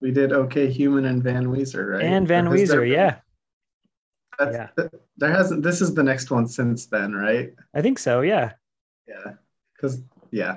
[0.00, 2.04] We did OK Human and Van Weezer, right?
[2.04, 3.16] And Van Weezer, been- yeah.
[4.38, 4.68] That's, yeah.
[4.76, 5.62] th- there hasn't.
[5.62, 7.52] This is the next one since then, right?
[7.74, 8.52] I think so, yeah.
[9.06, 9.34] Yeah.
[9.74, 10.56] Because yeah,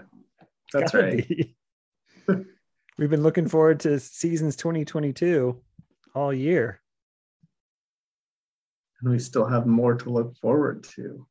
[0.74, 1.28] that's Gotta right.
[1.28, 1.56] be.
[2.98, 5.62] We've been looking forward to seasons 2022
[6.16, 6.82] all year.
[9.02, 11.28] And we still have more to look forward to.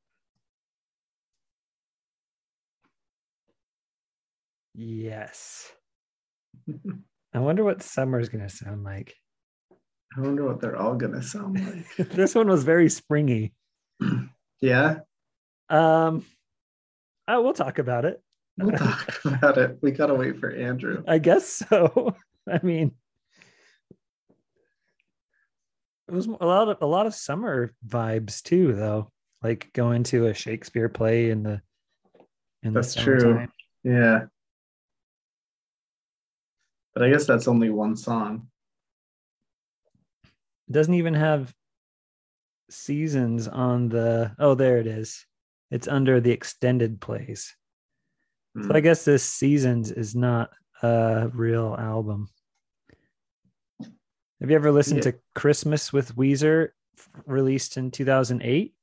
[4.75, 5.73] Yes.
[7.37, 9.15] I wonder what summer's going to sound like.
[10.17, 11.61] I wonder what they're all gonna sound
[11.99, 12.09] like.
[12.09, 13.53] this one was very springy.
[14.63, 15.01] yeah,
[15.69, 16.25] Um,
[17.29, 18.23] oh, we'll talk about it.
[18.57, 19.77] we'll talk about it.
[19.83, 21.05] We gotta wait for Andrew.
[21.07, 22.17] I guess so.
[22.51, 22.93] I mean,
[26.09, 29.11] it was a lot of a lot of summer vibes too, though.
[29.43, 31.61] Like going to a Shakespeare play in the
[32.63, 33.47] in That's the true.
[33.85, 34.27] Yeah.
[36.97, 38.49] But I guess that's only one song.
[40.25, 41.55] It doesn't even have
[42.71, 44.35] seasons on the.
[44.39, 45.27] Oh, there it is.
[45.71, 47.55] It's under the extended plays.
[48.63, 48.85] So I Hmm.
[48.85, 52.31] guess this seasons is not a real album.
[54.41, 55.11] Have you ever listened Yeah.
[55.13, 56.71] to Christmas with Weezer
[57.27, 58.75] released in 2008?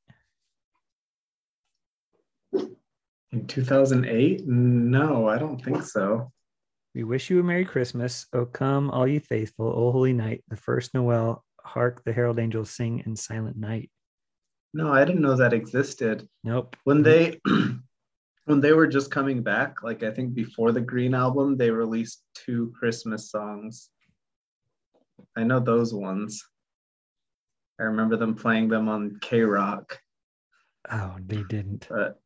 [3.32, 4.46] In 2008?
[4.46, 6.32] No, I don't think so.
[6.96, 8.28] We wish you a Merry Christmas.
[8.34, 9.66] Oh, come, all ye faithful.
[9.66, 10.44] Oh, holy night.
[10.48, 11.44] The first Noel.
[11.66, 13.90] Hark the herald angels sing in silent night.
[14.74, 16.28] No, I didn't know that existed.
[16.44, 16.76] Nope.
[16.84, 17.38] When mm-hmm.
[17.46, 17.76] they
[18.46, 22.22] when they were just coming back, like I think before the Green album, they released
[22.36, 23.90] two Christmas songs.
[25.38, 26.44] I know those ones.
[27.80, 30.00] I remember them playing them on K Rock,
[30.92, 31.88] Oh, they didn't.
[31.90, 32.20] but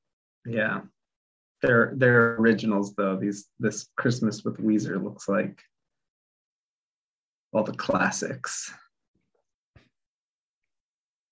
[0.45, 0.81] yeah.
[1.61, 3.17] They're they're originals though.
[3.17, 5.61] These this Christmas with Weezer looks like
[7.51, 8.71] all the classics.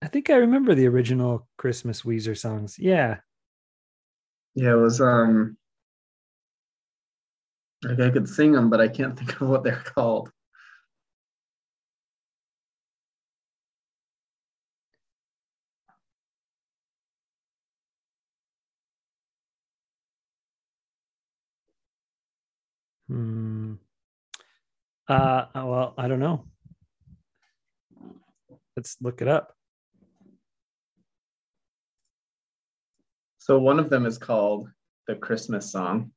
[0.01, 2.77] I think I remember the original Christmas Weezer songs.
[2.79, 3.17] Yeah.
[4.55, 5.57] Yeah, it was um
[7.83, 10.31] like I could sing them, but I can't think of what they're called.
[23.07, 23.73] Hmm.
[25.07, 26.45] Uh, well, I don't know.
[28.75, 29.53] Let's look it up.
[33.37, 34.69] So one of them is called
[35.07, 36.11] the Christmas song.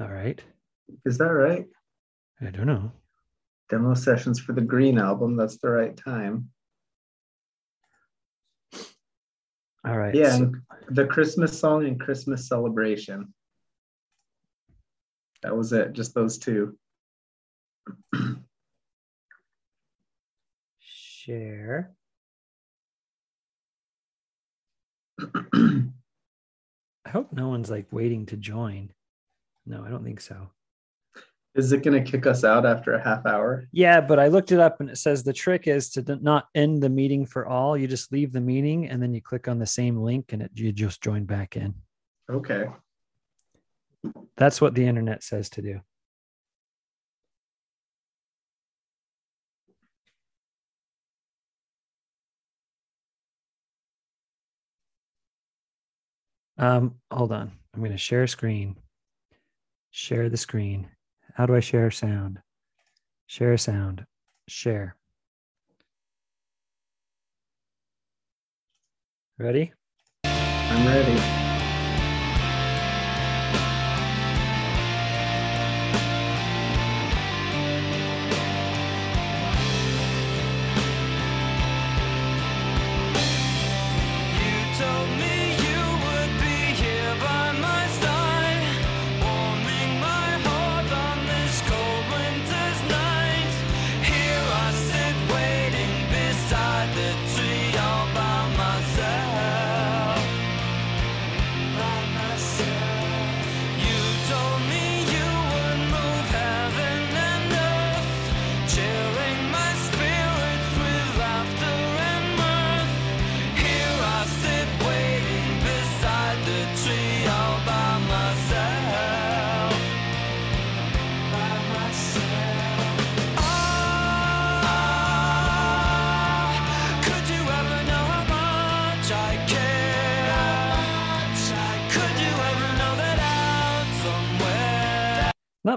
[0.00, 0.40] All right.
[1.04, 1.66] Is that right?
[2.40, 2.92] I don't know.
[3.68, 5.36] Demo sessions for the Green album.
[5.36, 6.50] That's the right time.
[9.84, 10.14] All right.
[10.14, 10.52] Yeah, so-
[10.94, 13.32] the Christmas song and Christmas celebration.
[15.42, 16.76] That was it, just those two.
[21.22, 21.92] share.
[25.54, 28.92] I hope no one's like waiting to join.
[29.66, 30.50] No, I don't think so.
[31.54, 33.68] Is it going to kick us out after a half hour?
[33.72, 36.82] Yeah, but I looked it up and it says the trick is to not end
[36.82, 37.76] the meeting for all.
[37.76, 40.50] You just leave the meeting and then you click on the same link and it,
[40.54, 41.74] you just join back in.
[42.30, 42.68] Okay.
[44.36, 45.80] That's what the internet says to do.
[56.56, 57.52] Um, hold on.
[57.74, 58.76] I'm going to share screen.
[59.90, 60.88] Share the screen.
[61.34, 62.40] How do I share sound?
[63.26, 64.04] Share sound.
[64.48, 64.96] Share.
[69.38, 69.72] Ready?
[70.24, 71.41] I'm ready.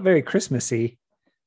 [0.06, 0.98] Very Christmassy.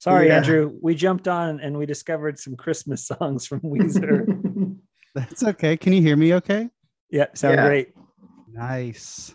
[0.00, 0.36] Sorry, Yeah.
[0.38, 0.76] Andrew.
[0.82, 4.76] We jumped on and we discovered some Christmas songs from Weezer.
[5.14, 5.76] That's okay.
[5.78, 6.68] Can you hear me okay?
[7.10, 7.66] yeah, sound Yeah.
[7.66, 7.94] great.
[8.52, 9.34] Nice.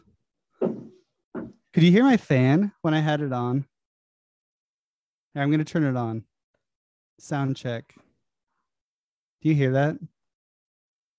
[0.62, 3.66] Could you hear my fan when I had it on?
[5.36, 6.24] I'm going to turn it on.
[7.20, 7.96] Sound check.
[9.42, 9.98] Do you hear that?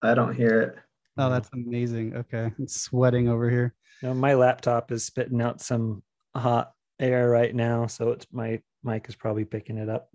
[0.03, 0.77] I don't hear it.
[1.19, 2.15] Oh, that's amazing.
[2.17, 2.53] Okay.
[2.57, 3.75] I'm sweating over here.
[4.03, 6.03] No, my laptop is spitting out some
[6.37, 10.11] hot air right now, so it's my mic is probably picking it up.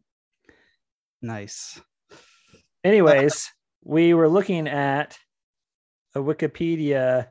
[1.21, 1.81] Nice.
[2.83, 3.49] Anyways,
[3.83, 5.17] we were looking at
[6.15, 7.27] a Wikipedia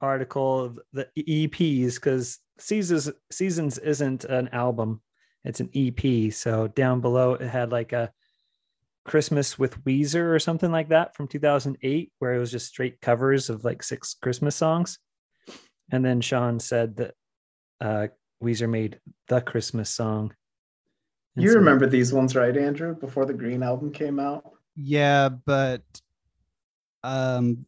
[0.00, 5.00] article of the EPs because seasons seasons isn't an album,
[5.44, 6.32] it's an EP.
[6.32, 8.12] So down below it had like a
[9.04, 13.50] Christmas with Weezer or something like that from 2008, where it was just straight covers
[13.50, 14.98] of like six Christmas songs.
[15.92, 17.14] And then Sean said that
[17.80, 18.06] uh,
[18.44, 20.32] Weezer made the Christmas song.
[21.36, 22.94] And You so- remember these ones, right, Andrew?
[22.94, 24.44] Before the Green album came out.
[24.76, 25.82] Yeah, but
[27.02, 27.64] um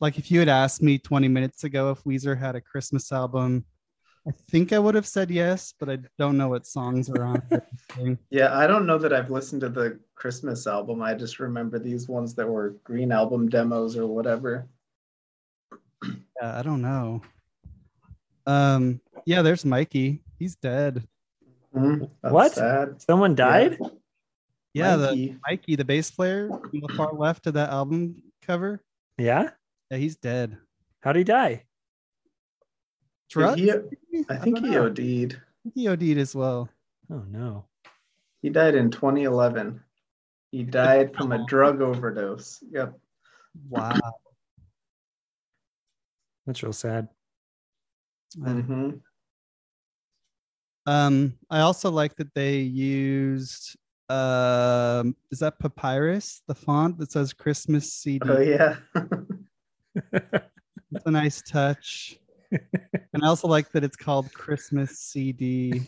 [0.00, 3.64] like if you had asked me 20 minutes ago if Weezer had a Christmas album,
[4.26, 7.42] I think I would have said yes, but I don't know what songs are on.
[8.30, 11.02] Yeah, I don't know that I've listened to the Christmas album.
[11.02, 14.66] I just remember these ones that were Green album demos or whatever.
[16.04, 17.22] Yeah, I don't know.
[18.46, 20.22] Um yeah, there's Mikey.
[20.38, 21.06] He's dead.
[21.72, 22.52] That's What?
[22.52, 23.00] Sad.
[23.02, 23.78] Someone died?
[24.74, 25.36] Yeah, the Mikey.
[25.48, 28.82] Mikey, the bass player on the far left of that album cover.
[29.18, 29.50] Yeah.
[29.90, 30.56] Yeah, he's dead.
[31.00, 31.64] How'd he die?
[33.28, 33.60] Drugs?
[33.60, 33.70] He.
[34.28, 34.86] I think don't he know.
[34.86, 35.40] OD'd.
[35.74, 36.68] He OD'd as well.
[37.10, 37.64] Oh no.
[38.42, 39.80] He died in 2011.
[40.50, 42.62] He died from a drug overdose.
[42.70, 42.98] Yep.
[43.68, 43.94] Wow.
[46.46, 47.08] That's real sad.
[48.36, 48.90] hmm
[50.90, 53.76] Um, I also like that they used
[54.08, 58.28] um is that papyrus, the font that says Christmas CD.
[58.28, 58.76] Oh yeah.
[60.92, 62.18] It's a nice touch.
[62.50, 65.82] and I also like that it's called Christmas CD.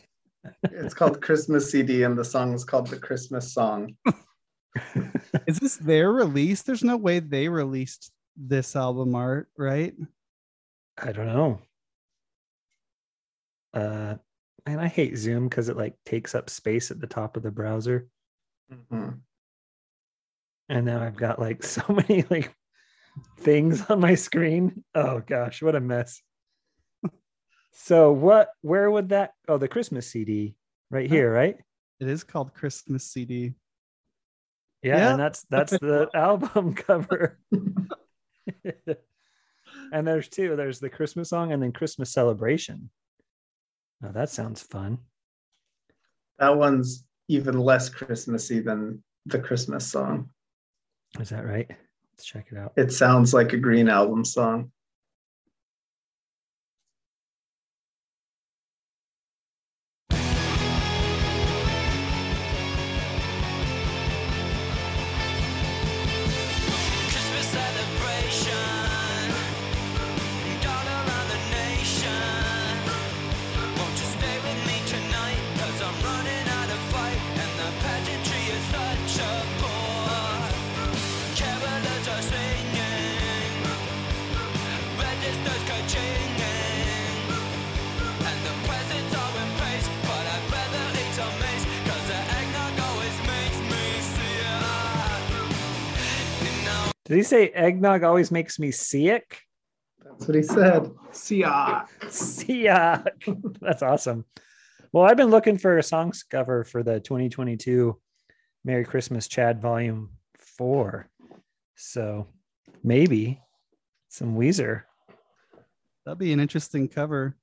[0.62, 3.96] it's called Christmas CD, and the song is called the Christmas song.
[5.48, 6.62] Is this their release?
[6.62, 9.94] There's no way they released this album art, right?
[10.96, 11.60] I don't know.
[13.74, 14.14] Uh
[14.66, 17.50] and I hate Zoom because it like takes up space at the top of the
[17.50, 18.08] browser.
[18.72, 19.20] Mhm.
[20.68, 22.54] And now I've got like so many like
[23.40, 24.84] things on my screen.
[24.94, 26.20] Oh gosh, what a mess.
[27.72, 30.54] so what where would that oh the Christmas CD
[30.90, 31.56] right here, right?
[32.00, 33.54] It is called Christmas CD.
[34.82, 35.10] Yeah, Yeah.
[35.12, 37.38] and that's that's the album cover.
[39.92, 40.56] and there's two.
[40.56, 42.90] There's the Christmas song and then Christmas celebration.
[44.04, 44.98] Oh, that sounds fun.
[46.38, 50.30] That one's even less Christmassy than the Christmas song.
[51.20, 51.68] Is that right?
[52.12, 52.72] Let's check it out.
[52.76, 54.72] It sounds like a Green album song.
[97.12, 99.42] Did he say eggnog always makes me sick?
[100.02, 100.90] That's what he said.
[101.10, 101.84] Sia.
[102.08, 102.64] Sick.
[103.60, 104.24] That's awesome.
[104.94, 108.00] Well, I've been looking for a songs cover for the 2022
[108.64, 111.06] Merry Christmas Chad Volume 4.
[111.76, 112.28] So
[112.82, 113.42] maybe
[114.08, 114.84] some Weezer.
[116.06, 117.36] That'd be an interesting cover.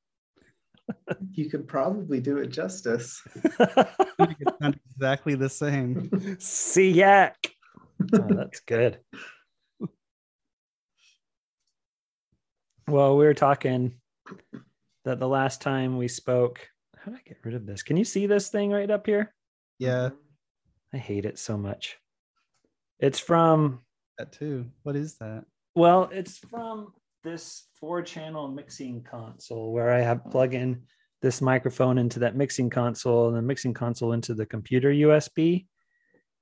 [1.33, 3.21] You could probably do it justice.
[4.19, 6.09] It exactly the same.
[6.39, 7.35] Siak.
[8.15, 8.97] Oh, that's good.
[12.89, 13.93] Well, we were talking
[15.05, 16.67] that the last time we spoke.
[16.97, 17.83] How did I get rid of this?
[17.83, 19.31] Can you see this thing right up here?
[19.77, 20.09] Yeah,
[20.91, 21.97] I hate it so much.
[22.97, 23.81] It's from,
[24.17, 24.65] that too.
[24.81, 25.45] What is that?
[25.75, 26.91] well, it's from
[27.23, 30.81] this four channel mixing console where I have plug in
[31.21, 35.67] this microphone into that mixing console and the mixing console into the computer USB.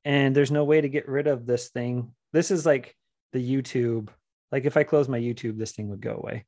[0.05, 2.13] And there's no way to get rid of this thing.
[2.31, 2.95] This is like
[3.33, 4.07] the YouTube.
[4.51, 6.45] Like if I close my YouTube, this thing would go away.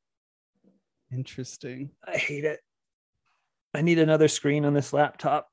[1.12, 1.90] Interesting.
[2.06, 2.60] I hate it.
[3.74, 5.48] I need another screen on this laptop.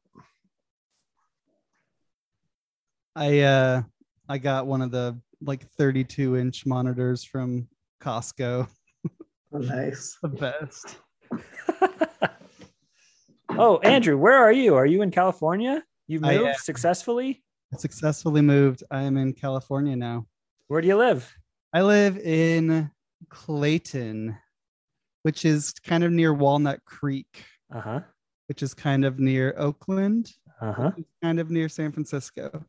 [3.15, 3.81] I uh
[4.29, 7.67] I got one of the like 32 inch monitors from
[8.01, 8.67] Costco.
[9.53, 10.17] Oh, nice.
[10.21, 10.97] The best.
[13.49, 14.75] oh, Andrew, where are you?
[14.75, 15.83] Are you in California?
[16.07, 17.43] You've I moved successfully?
[17.77, 18.83] Successfully moved.
[18.91, 20.25] I am in California now.
[20.67, 21.33] Where do you live?
[21.77, 22.89] I live in
[23.29, 24.35] Clayton,
[25.21, 27.99] which is kind of near Walnut Creek, Uh-huh.
[28.47, 30.89] which is kind of near Oakland, Uh-huh.
[31.21, 32.65] kind of near San Francisco.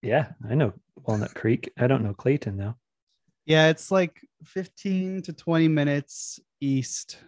[0.00, 0.72] Yeah, I know
[1.06, 1.70] Walnut Creek.
[1.76, 2.76] I don't know Clayton though.
[3.44, 7.18] Yeah, it's like 15 to 20 minutes east.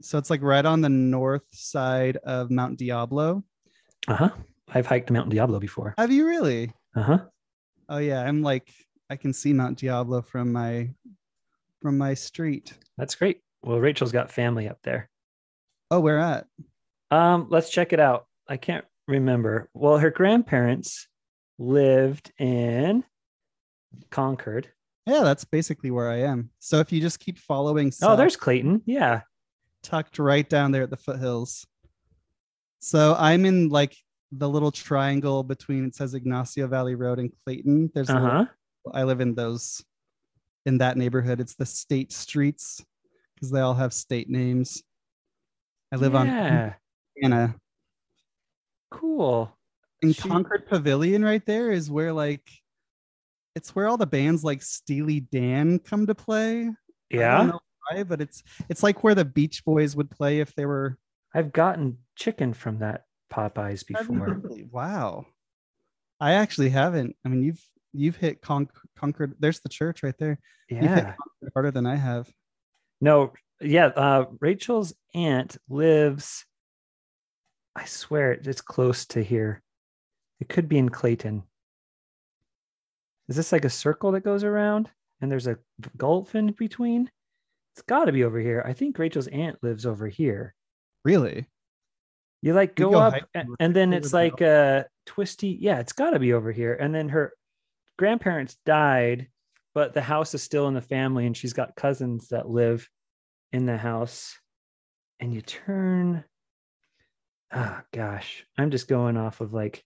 [0.00, 3.44] So it's like right on the north side of Mount Diablo.
[4.08, 4.30] Uh-huh.
[4.70, 5.92] I've hiked Mount Diablo before.
[5.98, 6.72] Have you really?
[6.96, 7.26] Uh-huh.
[7.90, 8.72] Oh yeah, I'm like
[9.10, 10.88] I can see Mount Diablo from my
[11.82, 12.72] from my street.
[12.96, 13.40] That's great.
[13.62, 15.10] Well, Rachel's got family up there.
[15.90, 16.46] Oh, where at?
[17.10, 18.26] Um, let's check it out.
[18.48, 19.68] I can't remember.
[19.74, 21.08] Well, her grandparents
[21.58, 23.02] lived in
[24.10, 24.68] Concord.
[25.06, 26.50] Yeah, that's basically where I am.
[26.60, 28.82] So if you just keep following Oh, there's Clayton.
[28.86, 29.22] Yeah.
[29.82, 31.66] tucked right down there at the foothills.
[32.78, 33.96] So I'm in like
[34.30, 37.90] the little triangle between it says Ignacio Valley Road and Clayton.
[37.94, 38.44] There's Uh-huh.
[38.92, 39.84] I live in those
[40.66, 41.40] in that neighborhood.
[41.40, 42.84] It's the state streets
[43.34, 44.82] because they all have state names.
[45.92, 46.28] I live on.
[47.22, 47.54] Anna.
[48.90, 49.56] Cool.
[50.02, 50.28] And Shoot.
[50.30, 52.48] Concord Pavilion right there is where like
[53.54, 56.60] it's where all the bands like Steely Dan come to play.
[56.60, 56.76] I don't
[57.10, 57.42] Yeah.
[57.44, 57.60] know
[57.90, 60.96] why, but it's it's like where the Beach Boys would play if they were
[61.34, 64.40] I've gotten chicken from that Popeyes before.
[64.72, 65.26] Wow.
[66.18, 67.16] I actually haven't.
[67.24, 69.34] I mean, you've you've hit Con- Concord.
[69.38, 70.38] There's the church right there.
[70.68, 71.14] Yeah.
[71.54, 72.30] Harder than I have.
[73.00, 73.86] No, yeah.
[73.86, 76.44] Uh, Rachel's aunt lives,
[77.74, 79.62] I swear it's close to here.
[80.40, 81.42] It could be in Clayton.
[83.28, 85.58] Is this like a circle that goes around and there's a
[85.96, 87.10] gulf in between?
[87.74, 88.62] It's got to be over here.
[88.66, 90.54] I think Rachel's aunt lives over here.
[91.04, 91.46] Really?
[92.42, 95.56] You like You go, go up hiking a- over and then it's like a twisty.
[95.60, 96.74] Yeah, it's got to be over here.
[96.74, 97.32] And then her
[98.00, 99.28] grandparents died,
[99.74, 102.88] but the house is still in the family, and she's got cousins that live
[103.52, 104.36] in the house.
[105.20, 106.24] And you turn.
[107.52, 109.84] Ah, gosh, I'm just going off of like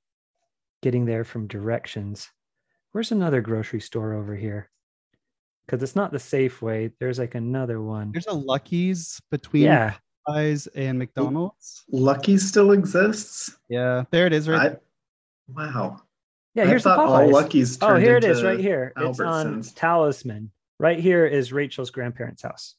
[0.80, 2.30] getting there from directions.
[2.92, 4.70] Where's another grocery store over here?
[5.66, 6.92] Because it's not the Safeway.
[7.00, 8.12] There's like another one.
[8.12, 9.94] There's a Lucky's between Yeah.
[10.28, 11.82] Popeyes and McDonald's.
[11.90, 13.58] Lucky still exists.
[13.68, 14.48] Yeah, there it is.
[14.48, 14.72] Right.
[14.72, 14.76] I,
[15.48, 16.00] wow.
[16.54, 17.32] Yeah, I here's the thought all Popeyes.
[17.32, 18.92] Lucky's Oh, turned here it is, right here.
[18.96, 20.50] It's on Talisman.
[20.78, 22.74] Right here is Rachel's grandparents' house.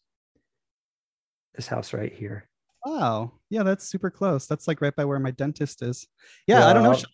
[1.56, 2.48] This house right here.
[2.86, 3.34] Wow.
[3.50, 4.46] Yeah, that's super close.
[4.48, 6.08] That's like right by where my dentist is.
[6.48, 6.94] Yeah, I don't know.
[6.94, 7.06] Sean.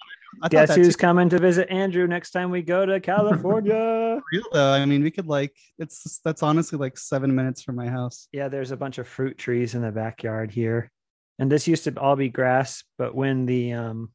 [0.41, 1.01] I Guess that who's too.
[1.01, 4.21] coming to visit Andrew next time we go to California?
[4.31, 4.71] real though.
[4.71, 8.27] I mean, we could like it's that's honestly like seven minutes from my house.
[8.31, 10.89] yeah, there's a bunch of fruit trees in the backyard here.
[11.37, 14.11] And this used to all be grass, but when the um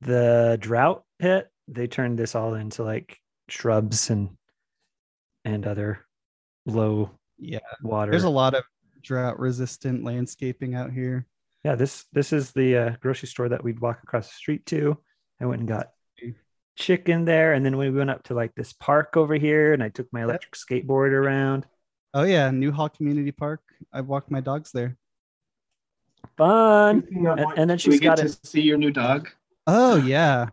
[0.00, 4.30] the drought hit, they turned this all into like shrubs and
[5.44, 6.00] and other
[6.66, 7.58] low Yeah.
[7.82, 8.10] water.
[8.10, 8.64] There's a lot of
[9.02, 11.26] drought resistant landscaping out here.
[11.64, 14.96] yeah this this is the uh, grocery store that we'd walk across the street to
[15.40, 15.90] i went and got
[16.76, 19.88] chicken there and then we went up to like this park over here and i
[19.90, 21.66] took my electric skateboard around
[22.16, 23.60] Oh yeah, Newhall Community Park.
[23.92, 24.96] I walked my dogs there.
[26.38, 29.28] fun And- and then do we she's get got to see your new dog.
[29.66, 30.48] Oh yeah.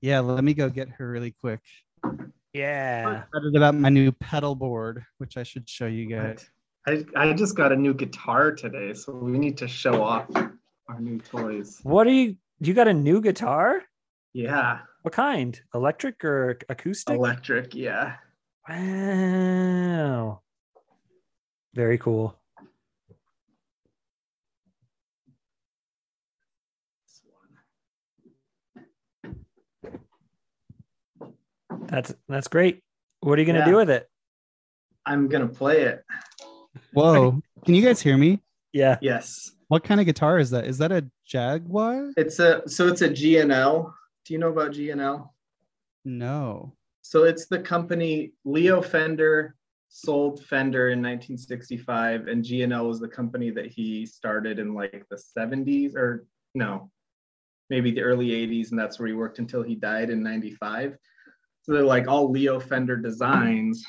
[0.00, 1.60] Yeah, let me go get her really quick.
[2.52, 6.48] yeah Excited about my new pedal board, which I should show you guys.
[6.86, 10.26] I, I just got a new guitar today, so we need to show off
[10.88, 11.80] our new toys.
[11.82, 13.82] what are you you got a new guitar
[14.32, 17.74] Yeah, what kind electric or acoustic electric.
[17.74, 18.16] Yeah.
[18.68, 20.40] wow
[21.74, 22.37] very cool
[31.86, 32.82] that's that's great
[33.20, 34.08] what are you gonna do with it
[35.08, 36.04] I'm gonna play it.
[36.92, 37.40] Whoa.
[37.64, 38.42] Can you guys hear me?
[38.74, 40.66] yeah Yes, What kind of guitar is that?
[40.66, 42.12] Is that a Jaguar?
[42.16, 43.94] it's a so it's a G&L.
[44.24, 45.34] Do you know about G&L?
[46.04, 46.74] No.
[47.00, 49.54] So it's the company Leo Fender
[49.88, 55.16] sold Fender in 1965, and G&L was the company that he started in like the
[55.16, 56.90] 70s or no,
[57.70, 60.98] maybe the early 80s, and that's where he worked until he died in 95.
[61.68, 63.84] So they're like all Leo Fender designs,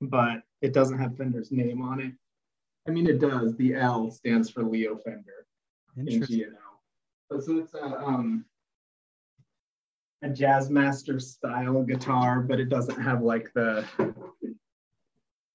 [0.00, 2.12] but it doesn't have Fender's name on it.
[2.88, 3.54] I mean, it does.
[3.56, 5.46] The L stands for Leo Fender,
[5.98, 6.38] in Interesting.
[6.38, 7.40] G&O.
[7.40, 8.46] So it's a um
[10.22, 13.84] a Jazzmaster style guitar, but it doesn't have like the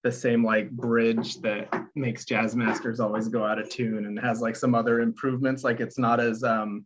[0.03, 4.55] the same like bridge that makes Jazzmasters always go out of tune and has like
[4.55, 5.63] some other improvements.
[5.63, 6.85] Like it's not as um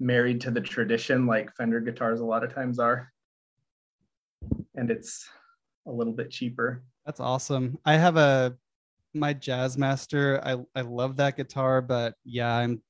[0.00, 3.12] married to the tradition like Fender guitars a lot of times are.
[4.78, 5.28] And it's
[5.86, 6.84] a little bit cheaper.
[7.04, 7.78] That's awesome.
[7.84, 8.56] I have a
[9.12, 10.40] my Jazzmaster.
[10.44, 12.80] I I love that guitar, but yeah, I'm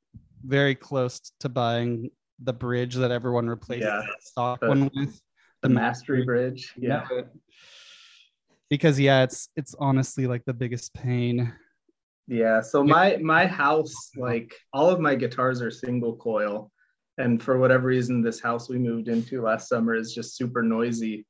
[0.45, 2.11] very close to buying
[2.45, 5.21] the bridge that everyone replaces Yeah, the stock the- one with.
[5.62, 6.73] The Mastery Bridge.
[6.76, 7.09] Yeah.
[8.71, 11.52] Because yeah, it's it's honestly like the biggest pain.
[12.28, 16.71] Yeah, so my my house, like all of my guitars are single coil,
[17.16, 21.26] and for whatever reason, this house we moved into last summer is just super noisy.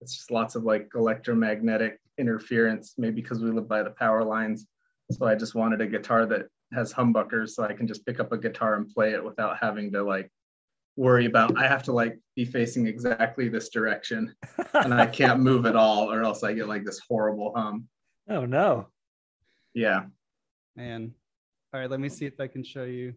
[0.00, 4.66] It's just lots of like electromagnetic interference, maybe because we live by the power lines.
[5.10, 8.32] So I just wanted a guitar that has humbuckers, so I can just pick up
[8.32, 10.30] a guitar and play it without having to like
[10.96, 11.58] worry about.
[11.58, 14.34] I have to like be facing exactly this direction,
[14.74, 17.88] and I can't move at all, or else I get like this horrible hum.
[18.28, 18.88] oh no.
[19.74, 20.04] Yeah.
[20.76, 21.14] Man.
[21.72, 23.14] All right, let me see if I can show you.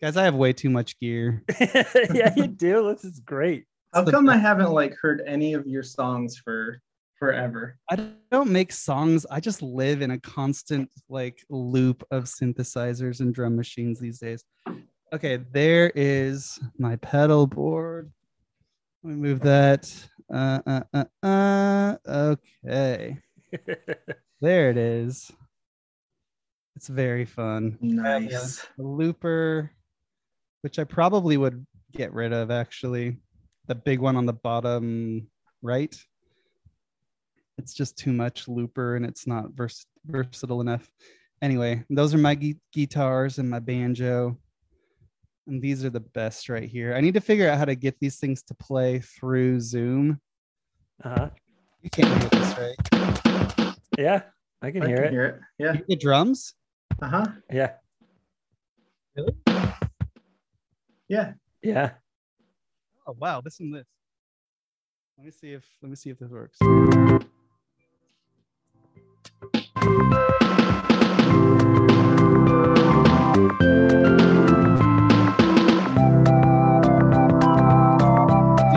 [0.00, 1.42] Guys, I have way too much gear.
[1.60, 2.94] yeah, you do.
[2.94, 3.64] This is great.
[3.94, 6.80] How the come I haven't like heard any of your songs for
[7.18, 7.78] forever?
[7.90, 9.24] I don't make songs.
[9.30, 14.44] I just live in a constant like loop of synthesizers and drum machines these days.
[15.12, 18.12] Okay, there is my pedal board.
[19.02, 19.90] Let me move that.
[20.32, 21.96] Uh, uh, uh, uh.
[22.06, 23.18] Okay,
[24.40, 25.32] there it is.
[26.76, 27.78] It's very fun.
[27.80, 28.66] Nice.
[28.76, 29.72] The looper,
[30.60, 33.16] which I probably would get rid of actually.
[33.68, 35.28] The big one on the bottom
[35.62, 35.94] right.
[37.58, 40.90] It's just too much looper and it's not vers- versatile enough.
[41.42, 44.38] Anyway, those are my gu- guitars and my banjo.
[45.46, 46.94] And these are the best right here.
[46.94, 50.20] I need to figure out how to get these things to play through Zoom.
[51.04, 51.30] Uh-huh.
[51.82, 53.74] You can't hear this, right?
[53.98, 54.22] Yeah,
[54.62, 55.10] I can I hear can it.
[55.10, 55.40] hear it.
[55.58, 55.76] Yeah.
[55.88, 56.54] The drums?
[57.00, 57.26] Uh huh.
[57.52, 57.72] Yeah.
[59.16, 59.34] Really?
[61.08, 61.32] Yeah.
[61.62, 61.90] Yeah.
[63.10, 63.86] Oh wow, listen to this.
[65.16, 66.58] Let me see if let me see if this works.
[66.58, 66.72] Do you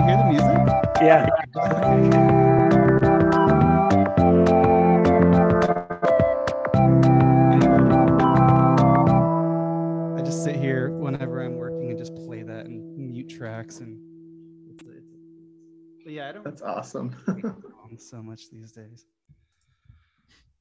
[0.08, 0.58] hear the music?
[1.02, 1.28] Yeah.
[10.16, 14.11] I just sit here whenever I'm working and just play that and mute tracks and
[16.12, 17.16] but yeah, I don't That's awesome.
[17.98, 19.06] so much these days.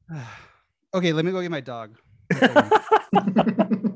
[0.94, 1.96] okay, let me go get my dog.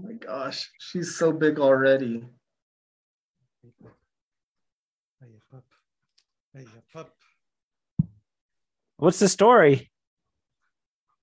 [0.00, 2.24] oh my gosh, she's so big already.
[5.20, 5.64] Hey, pup.
[6.54, 7.10] Hey, pup.
[8.96, 9.90] What's the story?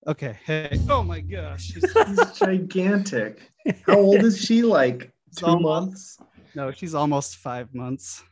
[0.08, 0.38] Okay.
[0.46, 0.80] Hey.
[0.90, 1.66] Oh my gosh.
[1.66, 3.52] She's, She's gigantic.
[3.86, 4.62] How old is she?
[4.62, 6.18] Like It's two almost- months?
[6.56, 8.24] no, she's almost five months.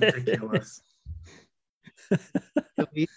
[0.00, 0.80] Ridiculous.
[2.78, 3.08] Really?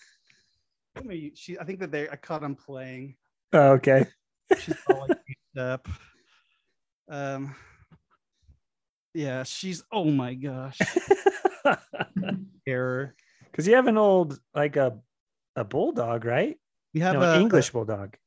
[0.96, 2.10] Come She, I think that they.
[2.10, 3.16] I caught them playing.
[3.54, 4.06] Oh, okay.
[4.60, 5.88] She's all like beat up.
[7.12, 7.56] Um.
[9.14, 9.84] Yeah, she's.
[9.92, 10.80] Oh my gosh.
[12.68, 13.16] Error.
[13.46, 14.98] Because you have an old like a
[15.56, 16.58] a bulldog, right?
[16.94, 18.18] We have no, a an English bulldog,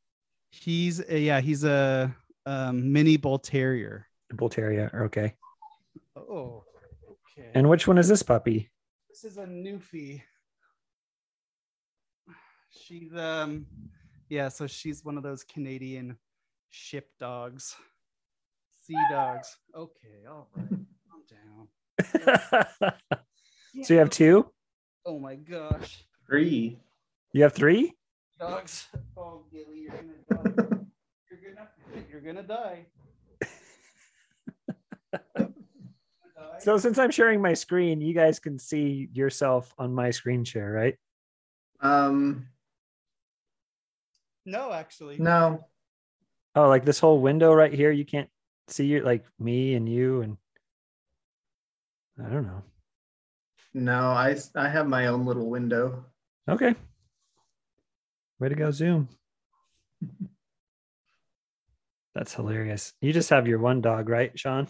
[0.50, 2.14] He's a, yeah, he's a
[2.46, 4.06] um, mini bull terrier.
[4.34, 5.06] bull terrier.
[5.06, 5.34] Okay.
[6.16, 6.64] Oh,
[7.10, 7.50] okay.
[7.54, 8.70] And which one is this puppy?
[9.10, 10.22] this is a newfie.
[12.70, 13.66] She's um,
[14.28, 16.16] yeah, so she's one of those Canadian
[16.70, 17.76] ship dogs,
[18.86, 19.56] sea dogs.
[19.74, 20.68] Okay, all right,
[21.08, 21.68] calm down.
[23.82, 24.50] so you have two?
[25.06, 26.78] Oh my gosh, Three.
[27.32, 27.92] You have three?
[28.38, 28.86] dogs!
[29.16, 30.50] Oh, Gilly, you're gonna die.
[31.30, 31.68] You're gonna,
[32.10, 32.86] you're gonna die.
[36.60, 40.70] So since I'm sharing my screen, you guys can see yourself on my screen share,
[40.72, 40.96] right?
[41.80, 42.46] Um,
[44.46, 45.18] No, actually.
[45.18, 45.66] No,
[46.54, 48.30] Oh, like this whole window right here, you can't
[48.68, 50.36] see you like me and you and
[52.24, 52.62] I don't know.
[53.74, 56.04] no, I I have my own little window.
[56.48, 56.74] Okay.
[58.38, 59.08] Way to go, Zoom.
[62.14, 62.92] That's hilarious.
[63.00, 64.68] You just have your one dog, right, Sean?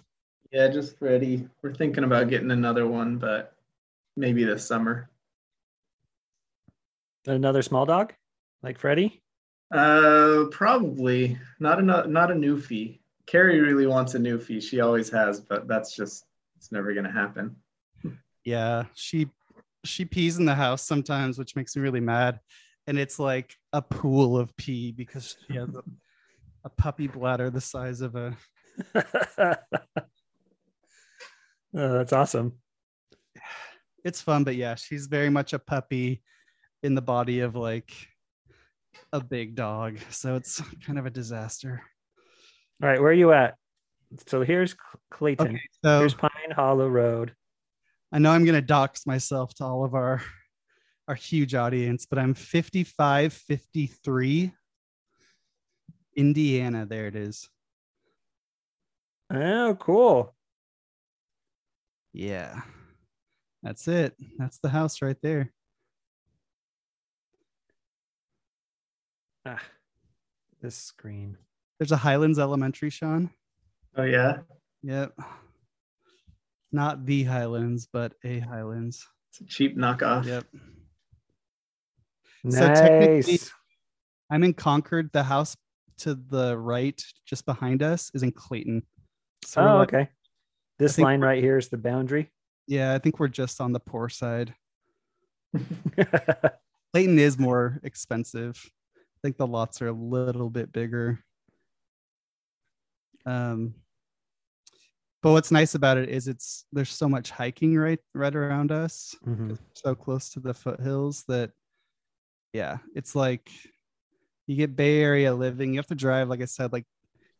[0.50, 1.46] Yeah, just Freddie.
[1.62, 3.54] We're thinking about getting another one, but
[4.16, 5.11] maybe this summer.
[7.26, 8.14] Another small dog,
[8.62, 9.22] like Freddie.
[9.70, 13.00] Uh, probably not a not a Newfie.
[13.27, 14.63] Carrie really wants a Newfie.
[14.63, 16.25] She always has, but that's just
[16.57, 17.57] it's never gonna happen.
[18.45, 19.29] Yeah, she
[19.85, 22.41] she pees in the house sometimes, which makes me really mad.
[22.87, 25.83] And it's like a pool of pee because she has a,
[26.65, 28.37] a puppy bladder the size of a
[31.77, 32.53] Oh, that's awesome.
[34.05, 36.23] it's fun, but yeah, she's very much a puppy
[36.83, 37.91] in the body of like
[39.13, 39.99] a big dog.
[40.11, 41.83] So it's kind of a disaster.
[42.85, 43.57] All right, where are you at?
[44.27, 44.77] So here's
[45.11, 45.47] Clayton.
[45.47, 47.35] Okay, so Here's Pine Hollow Road.
[48.12, 50.20] I know I'm gonna dox myself to all of our
[51.09, 54.53] our huge audience, but I'm 55, 53.
[56.14, 57.49] Indiana, there it is.
[59.33, 60.35] Oh, cool.
[62.12, 62.61] Yeah.
[63.62, 64.14] That's it.
[64.37, 65.51] That's the house right there.
[69.47, 69.62] Ah,
[70.61, 71.38] this screen.
[71.85, 73.29] There's a Highlands Elementary, Sean.
[73.94, 74.38] Oh yeah,
[74.85, 75.20] Yep.
[76.73, 79.07] Not the Highlands, but a Highlands.
[79.29, 80.25] it's a cheap knockoff.
[80.25, 80.47] Yep.
[82.42, 82.57] Nice.
[82.59, 83.38] So technically-
[84.31, 85.11] I'm in Concord.
[85.12, 85.59] The house
[85.99, 88.81] to the right, just behind us, is in Clayton.
[89.44, 90.09] So Oh, like- okay.
[90.79, 92.33] This line right here is the boundary.
[92.66, 94.55] Yeah, I think we're just on the poor side.
[96.94, 98.59] Clayton is more expensive.
[98.97, 101.18] I think the lots are a little bit bigger.
[103.27, 103.75] Um,
[105.23, 109.15] but what's nice about it is it's there's so much hiking right right around us,
[109.27, 109.59] Mhm.
[109.75, 111.51] so close to the foothills that
[112.53, 113.51] yeah, it's like
[114.47, 115.73] you get Bay Area living.
[115.73, 116.85] You have to drive, like I said, like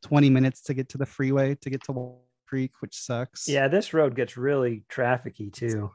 [0.03, 3.47] 20 minutes to get to the freeway to get to Wall Creek, which sucks.
[3.47, 5.90] Yeah, this road gets really trafficy too.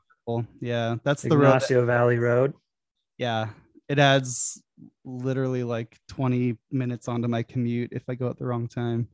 [0.62, 1.64] Yeah, that's the road.
[1.88, 2.54] Valley Road.
[3.18, 3.50] yeah
[3.88, 4.62] it adds
[5.04, 9.08] literally like 20 minutes onto my commute if i go at the wrong time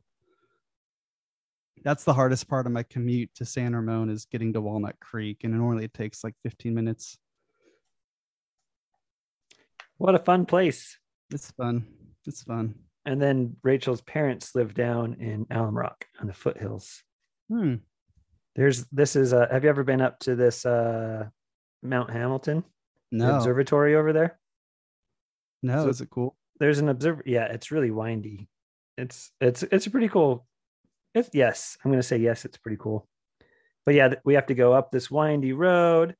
[1.84, 5.44] that's the hardest part of my commute to san ramon is getting to walnut creek
[5.44, 7.18] and normally it takes like 15 minutes
[9.98, 10.98] What a fun place.
[11.32, 11.86] it's fun
[12.26, 17.02] it's fun And then Rachel's parents live down in Alum Rock on the foothills.
[17.48, 17.76] hmm.
[18.56, 21.28] There's this is uh have you ever been up to this uh
[21.82, 22.64] Mount Hamilton?
[23.12, 24.38] no observatory over there?
[25.62, 28.48] no so- is it cool There's an observer yeah, it's really windy.
[28.98, 30.46] It's it's it's a pretty cool.
[31.16, 33.08] It's yes, I'm gonna say yes, it's pretty cool.
[33.86, 36.14] But yeah, we have to go up this windy road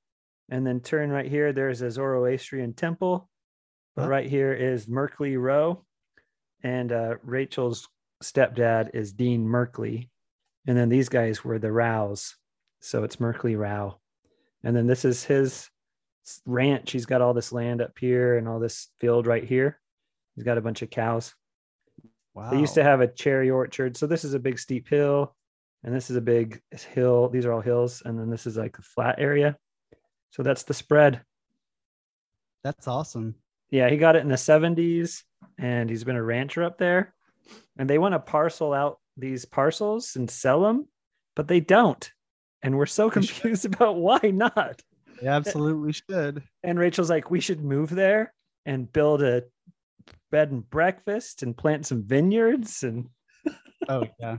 [0.48, 1.52] and then turn right here.
[1.52, 3.28] There's a Zoroastrian temple.
[3.94, 4.09] But Huh.
[4.09, 5.85] right here is Merkley Row.
[6.62, 7.87] And uh, Rachel's
[8.24, 10.09] stepdad is Dean Merkley.
[10.66, 12.35] And then these guys were the Rows.
[12.80, 14.00] So it's Merkley Row.
[14.64, 15.68] And then this is his
[16.46, 16.92] ranch.
[16.92, 19.78] He's got all this land up here and all this field right here.
[20.35, 21.35] He's got a bunch of cows.
[22.37, 23.96] Wow They used to have a cherry orchard.
[23.96, 25.35] So this is a big steep hill,
[25.83, 26.61] and this is a big
[26.92, 27.29] hill.
[27.29, 29.57] These are all hills, and then this is like a flat area.
[30.31, 31.22] So that's the spread.
[32.62, 33.35] that's awesome
[33.70, 35.22] Yeah, he got it in the 70s,
[35.59, 37.14] and he's been a rancher up there.
[37.79, 40.88] And they want to parcel out these parcels and sell them,
[41.35, 42.11] but they don't.
[42.62, 44.83] And we're so confused about why not.
[45.22, 48.35] they absolutely should And Rachel's like, we should move there
[48.66, 49.44] and build a
[50.37, 53.09] bed and breakfast and plant some vineyards and
[53.88, 54.37] oh yeah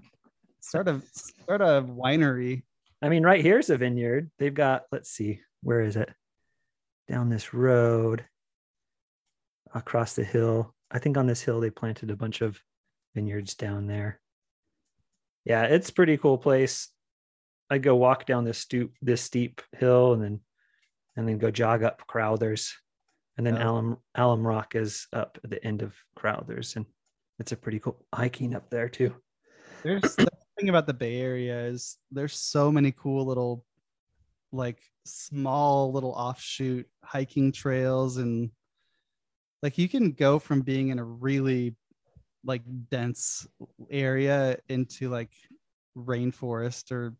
[0.61, 1.03] sort of
[1.45, 2.61] sort of winery
[3.01, 4.31] I mean, right here's a vineyard.
[4.39, 6.09] They've got, let's see, where is it?
[7.07, 8.25] Down this road,
[9.73, 10.73] across the hill.
[10.89, 12.59] I think on this hill they planted a bunch of
[13.13, 14.19] vineyards down there.
[15.45, 16.89] Yeah, it's a pretty cool place.
[17.69, 20.39] I go walk down this stoop, this steep hill, and then
[21.15, 22.75] and then go jog up Crothers,
[23.37, 23.71] and then Oh.
[23.71, 26.85] Alum Alum Rock is up at the end of Crothers, and
[27.39, 29.13] it's a pretty cool hiking up there too.
[29.83, 30.27] There's the
[30.59, 33.65] thing about the Bay Area is there's so many cool little
[34.51, 38.49] like small little offshoot hiking trails and
[39.61, 41.75] like you can go from being in a really
[42.43, 43.47] like dense
[43.89, 45.31] area into like
[45.97, 47.15] rainforest or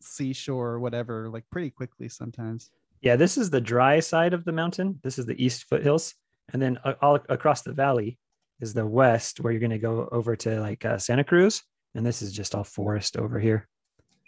[0.00, 2.70] seashore or whatever like pretty quickly sometimes.
[3.00, 5.00] Yeah, this is the dry side of the mountain.
[5.02, 6.14] This is the east foothills,
[6.52, 8.18] and then uh, all across the valley
[8.60, 11.62] is the west, where you're going to go over to like uh, Santa Cruz,
[11.94, 13.68] and this is just all forest over here.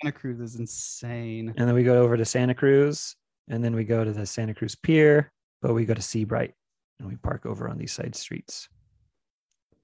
[0.00, 1.52] Santa Cruz is insane.
[1.56, 3.14] And then we go over to Santa Cruz,
[3.48, 5.30] and then we go to the Santa Cruz Pier,
[5.60, 6.54] but we go to Seabright,
[6.98, 8.68] and we park over on these side streets.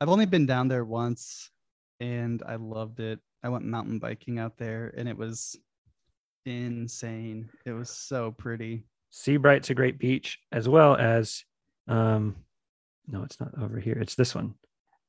[0.01, 1.51] I've only been down there once
[1.98, 3.18] and I loved it.
[3.42, 5.57] I went mountain biking out there and it was
[6.48, 7.48] insane.
[7.64, 8.84] It was so pretty.
[9.11, 11.44] Seabright's a great beach, as well as,
[11.87, 12.37] um,
[13.06, 13.98] no, it's not over here.
[14.00, 14.54] It's this one.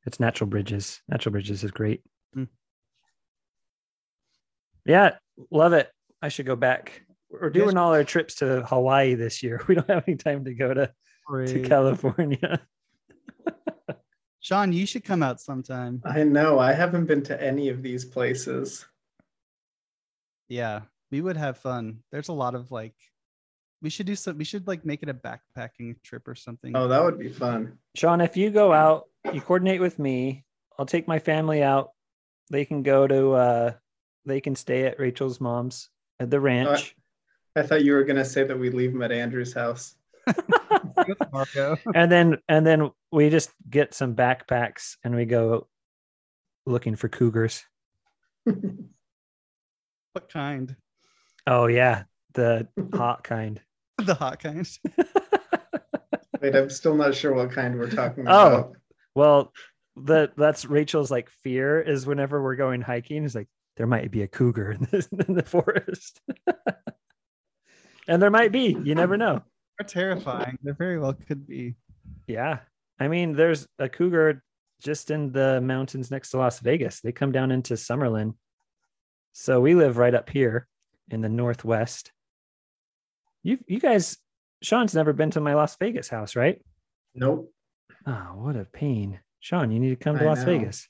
[0.06, 1.02] It's Natural Bridges.
[1.08, 2.02] Natural Bridges is great.
[2.34, 2.46] Hmm.
[4.86, 5.16] Yeah,
[5.52, 5.90] love it.
[6.22, 7.04] I should go back.
[7.30, 9.62] We're doing all our trips to Hawaii this year.
[9.68, 10.92] We don't have any time to go to,
[11.46, 12.60] to California.
[14.40, 16.02] Sean, you should come out sometime.
[16.06, 16.58] I know.
[16.58, 18.86] I haven't been to any of these places.
[20.48, 22.00] Yeah, we would have fun.
[22.12, 22.96] There's a lot of like,
[23.82, 26.76] we should do some, we should like make it a backpacking trip or something.
[26.76, 27.78] Oh, that would be fun.
[27.96, 30.46] Sean, if you go out, you coordinate with me.
[30.78, 31.92] I'll take my family out.
[32.52, 33.72] They can go to uh
[34.26, 36.96] they can stay at Rachel's mom's at the ranch.
[37.56, 39.96] I thought you were gonna say that we leave them at Andrew's house.
[41.32, 41.78] Marco.
[41.96, 45.68] and then and then we just get some backpacks and we go
[46.66, 47.64] looking for cougars.
[48.44, 50.76] what kind?
[51.48, 53.62] Oh yeah, the hot kind.
[54.00, 54.66] The hot kind.
[56.42, 58.48] Wait, I'm still not sure what kind we're talking Oh.
[58.48, 58.74] about.
[59.14, 59.54] Well,
[59.98, 64.22] the that's Rachel's like fear is whenever we're going hiking, is like there might be
[64.22, 66.22] a cougar in the, in the forest.
[68.08, 69.42] and there might be, you never know.
[69.78, 70.58] They're terrifying.
[70.64, 71.76] There very well could be.
[72.28, 72.60] Yeah.
[73.00, 74.44] I mean, there's a cougar
[74.82, 77.02] just in the mountains next to Las Vegas.
[77.02, 78.36] They come down into Summerlin.
[79.34, 80.68] So we live right up here
[81.10, 82.12] in the northwest.
[83.44, 84.18] You you guys,
[84.62, 86.62] Sean's never been to my Las Vegas house, right?
[87.16, 87.52] Nope.
[88.06, 89.20] Oh, what a pain.
[89.40, 90.46] Sean, you need to come to I Las know.
[90.46, 90.88] Vegas.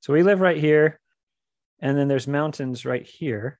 [0.00, 0.98] So we live right here.
[1.80, 3.58] And then there's mountains right here.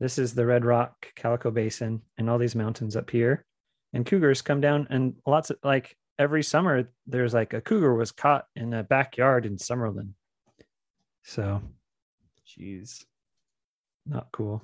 [0.00, 3.44] This is the Red Rock Calico Basin and all these mountains up here.
[3.92, 8.12] And cougars come down and lots of like every summer there's like a cougar was
[8.12, 10.10] caught in a backyard in Summerlin.
[11.24, 11.62] So
[12.46, 13.04] Jeez.
[14.06, 14.62] not cool.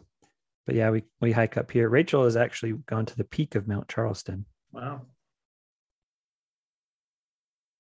[0.67, 1.89] But yeah, we, we hike up here.
[1.89, 5.03] Rachel has actually gone to the peak of Mount Charleston, Wow.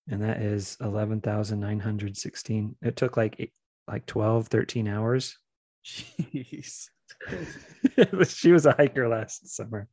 [0.08, 2.76] and that is 11,916.
[2.82, 3.52] It took like eight,
[3.88, 5.38] like 12, 13 hours.
[5.84, 6.88] Jeez.
[8.28, 9.88] she was a hiker last summer.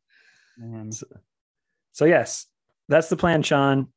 [0.89, 1.05] So,
[1.93, 2.45] so yes,
[2.89, 3.87] that's the plan, Sean.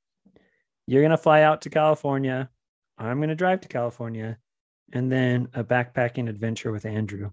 [0.87, 2.49] You're gonna fly out to California.
[2.97, 4.39] I'm gonna drive to California,
[4.93, 7.31] and then a backpacking adventure with Andrew.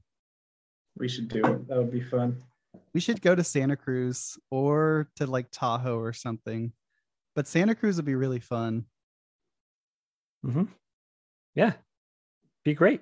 [0.98, 1.68] We should do it.
[1.68, 2.42] That would be fun.
[2.94, 6.74] We should go to Santa Cruz or to like Tahoe or something.
[7.36, 8.86] But Santa Cruz would be really fun.
[10.44, 10.64] hmm
[11.56, 11.74] Yeah,
[12.66, 13.02] be great.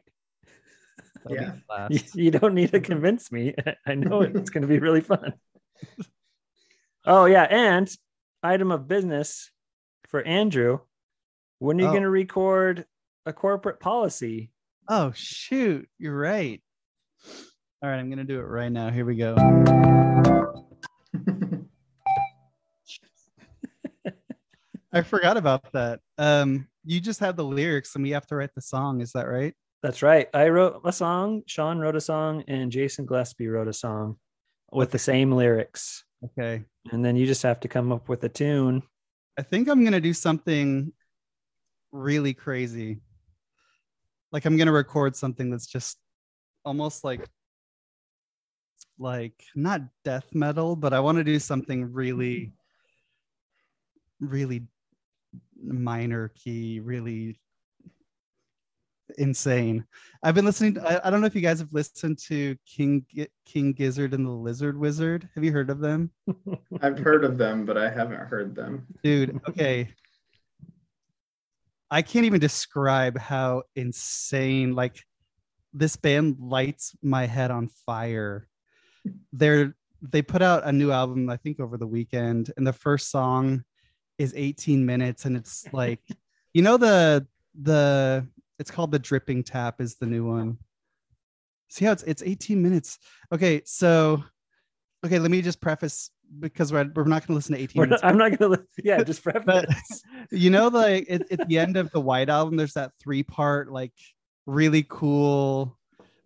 [1.23, 1.87] That'll Yeah.
[1.89, 1.95] be.
[1.95, 3.55] You, you don't need to convince me.
[3.85, 5.33] I know it's going to be really fun.
[7.05, 7.89] Oh yeah, and
[8.43, 9.51] item of business
[10.07, 10.79] for Andrew.
[11.57, 11.91] When are you Oh.
[11.91, 12.85] going to record
[13.25, 14.51] a corporate policy?
[14.87, 16.61] Oh shoot, you're right.
[17.81, 18.89] All right, I'm gonna do it right now.
[18.89, 19.35] Here we go.
[24.91, 26.01] I forgot about that.
[26.17, 28.99] Um, you just have the lyrics and we have to write the song.
[28.99, 29.53] Is that right?
[29.81, 30.27] That's right.
[30.33, 31.43] I wrote a song.
[31.47, 34.17] Sean wrote a song, and Jason Gillespie wrote a song
[34.73, 36.03] with the same lyrics.
[36.25, 36.65] Okay.
[36.91, 38.83] And then you just have to come up with a tune.
[39.37, 40.91] I think I'm gonna do something
[41.93, 42.99] really crazy.
[44.33, 45.97] Like I'm gonna record something that's just
[46.65, 47.25] almost like
[48.99, 52.51] like not death metal, but I want to do something really,
[54.19, 54.63] really
[55.61, 57.39] minor key, really
[59.17, 59.85] insane.
[60.21, 60.75] I've been listening.
[60.75, 63.05] To, I, I don't know if you guys have listened to King
[63.45, 65.27] King Gizzard and the Lizard Wizard.
[65.33, 66.11] Have you heard of them?
[66.81, 68.85] I've heard of them, but I haven't heard them.
[69.03, 69.89] dude okay
[71.91, 75.03] i can't even describe how insane like
[75.73, 78.47] this band lights my head on fire
[79.33, 83.09] they're they put out a new album i think over the weekend and the first
[83.11, 83.63] song
[84.17, 86.01] is 18 minutes and it's like
[86.53, 87.25] you know the
[87.61, 88.25] the
[88.59, 90.57] it's called the dripping tap is the new one
[91.69, 92.97] see how it's it's 18 minutes
[93.31, 94.23] okay so
[95.05, 97.85] okay let me just preface because we're, we're not going to listen to 18 We're
[97.87, 98.63] minutes not- I'm not going to.
[98.83, 100.03] Yeah, just but preface.
[100.31, 103.71] you know like at, at the end of the white album there's that three part
[103.71, 103.93] like
[104.45, 105.77] really cool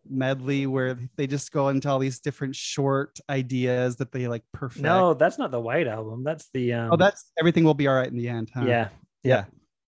[0.09, 4.83] medley where they just go into all these different short ideas that they like perfect
[4.83, 6.23] No, that's not the White Album.
[6.23, 6.73] That's the.
[6.73, 8.89] Um, oh that's everything will be all right in the end huh yeah.
[9.23, 9.45] yeah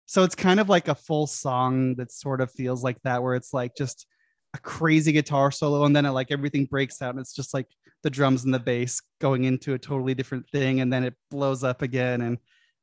[0.06, 3.34] So it's kind of like a full song that sort of feels like that, where
[3.34, 4.06] it's like just
[4.54, 7.66] a crazy guitar solo, and then it like everything breaks out, and it's just like
[8.02, 11.62] the drums and the bass going into a totally different thing, and then it blows
[11.62, 12.22] up again.
[12.22, 12.38] And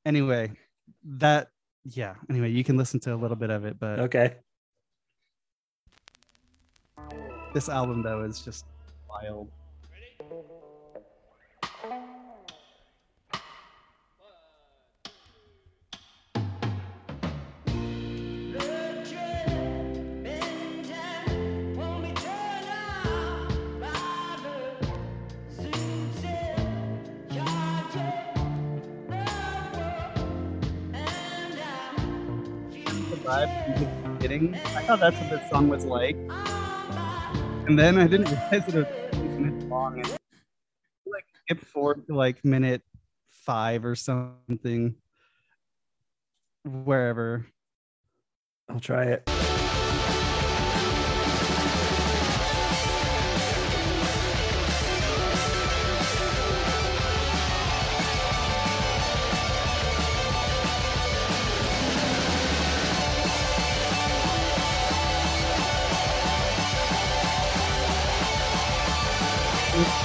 [0.05, 0.51] anyway,
[1.03, 1.47] that
[1.83, 2.15] yeah.
[2.29, 4.35] Anyway, you can listen to a little bit of it, but Okay.
[7.56, 8.65] This album though is just
[9.10, 9.48] wild.
[33.24, 34.58] vibe from the.
[34.76, 36.18] I thought that's what this song was like.
[37.67, 39.99] And then I didn't realize it was 20 minutes long.
[39.99, 40.08] And
[41.08, 42.84] like skip forward to like minute
[43.30, 44.95] five or something.
[46.63, 47.45] Wherever.
[48.69, 49.55] I'll try it.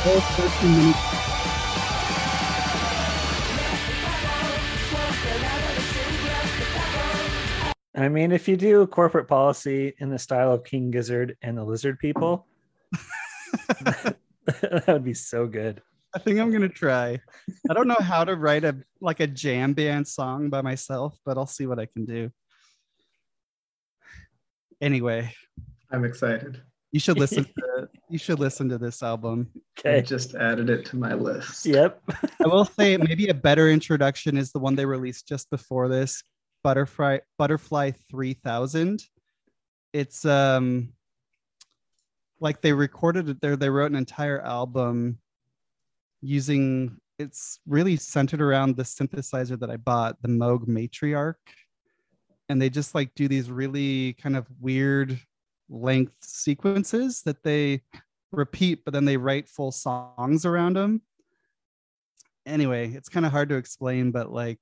[0.03, 0.99] This 13 minutes.
[7.95, 11.65] I mean, if you do corporate policy in the style of King Gizzard and the
[11.65, 12.47] Lizard People,
[13.75, 15.83] that would be so good.
[16.15, 17.21] I think I'm gonna try.
[17.69, 21.37] I don't know how to write a like a jam band song by myself, but
[21.37, 22.31] I'll see what I can do.
[24.81, 25.35] Anyway,
[25.91, 26.63] I'm excited.
[26.93, 29.51] You should listen to you should listen to this album.
[29.85, 31.65] I just added it to my list.
[31.67, 32.03] Yep.
[32.45, 36.23] I will say maybe a better introduction is the one they released just before this,
[36.65, 39.03] Butterfly Butterfly 3000.
[39.93, 40.93] It's um
[42.41, 45.19] like they recorded it there they wrote an entire album
[46.23, 51.35] using it's really centered around the synthesizer that I bought, the Moog Matriarch.
[52.49, 55.21] And they just like do these really kind of weird
[55.71, 57.83] length sequences that they
[58.33, 61.01] repeat, but then they write full songs around them
[62.47, 64.61] anyway, it's kind of hard to explain, but like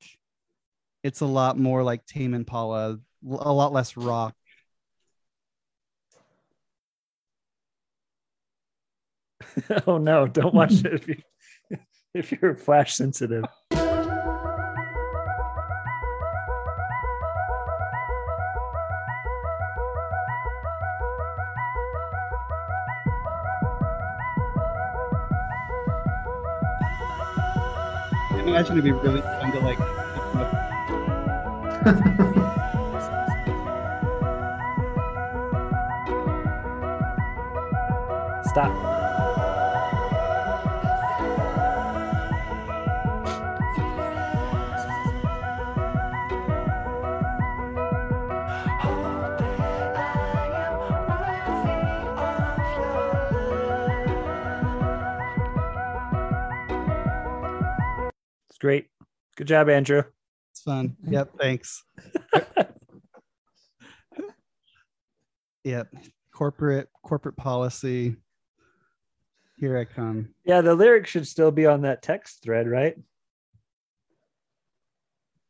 [1.02, 4.34] it's a lot more like Tame Impala, a lot less rock.
[9.86, 11.16] oh no, don't watch it if you
[12.14, 13.44] if you're flash sensitive.
[28.58, 29.78] Imagine it'd be really fun to like.
[38.46, 38.97] Stop.
[59.38, 60.02] Good job, Andrew.
[60.50, 60.96] It's fun.
[61.06, 61.30] Yep.
[61.38, 61.84] Thanks.
[65.62, 65.86] yep.
[66.34, 68.16] Corporate corporate policy.
[69.58, 70.30] Here I come.
[70.44, 72.96] Yeah, the lyrics should still be on that text thread, right?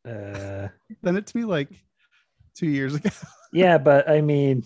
[0.07, 0.67] Uh
[1.03, 1.69] Sent it to me like
[2.55, 3.09] two years ago.
[3.51, 4.65] yeah, but I mean,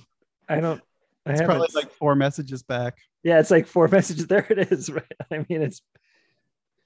[0.50, 0.82] I don't
[1.26, 2.98] I It's probably like four messages back.
[3.24, 4.28] Yeah, it's like four messages.
[4.28, 4.90] There it is.
[4.90, 5.06] Right.
[5.32, 5.82] I mean, it's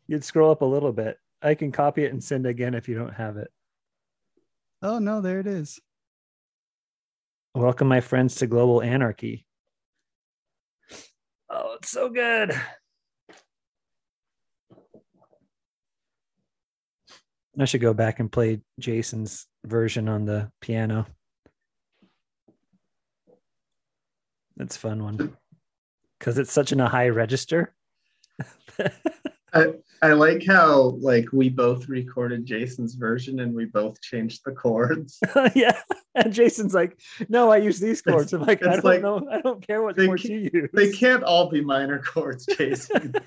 [0.06, 1.18] you'd scroll up a little bit.
[1.42, 3.52] I can copy it and send again if you don't have it.
[4.82, 5.80] Oh no, there it is.
[7.54, 9.46] Welcome, my friends, to Global Anarchy.
[11.50, 12.54] Oh, it's so good.
[17.60, 21.08] I should go back and play Jason's version on the piano.
[24.56, 25.36] That's a fun one
[26.20, 27.74] because it's such in a high register.
[29.58, 34.52] I, I like how like we both recorded Jason's version and we both changed the
[34.52, 35.20] chords.
[35.56, 35.80] yeah.
[36.16, 37.00] And Jason's like,
[37.30, 38.34] no, I use these chords.
[38.34, 39.28] I'm like, I don't like- know.
[39.32, 40.70] I don't care what chords ca- you use.
[40.74, 43.14] They can't all be minor chords, Jason.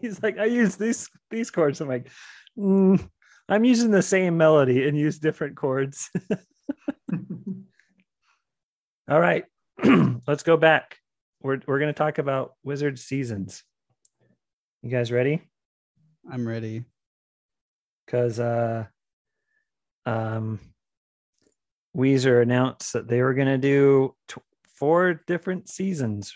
[0.00, 1.80] He's like, I use these these chords.
[1.80, 2.08] I'm like,
[2.58, 3.08] "Mm,
[3.48, 6.10] I'm using the same melody and use different chords.
[9.10, 9.44] All right,
[10.26, 10.98] let's go back.
[11.42, 13.64] We're we're gonna talk about Weezer seasons.
[14.82, 15.40] You guys ready?
[16.30, 16.84] I'm ready.
[18.06, 18.86] Because uh,
[20.06, 20.60] um,
[21.96, 24.40] Weezer announced that they were going to do t-
[24.74, 26.34] four different seasons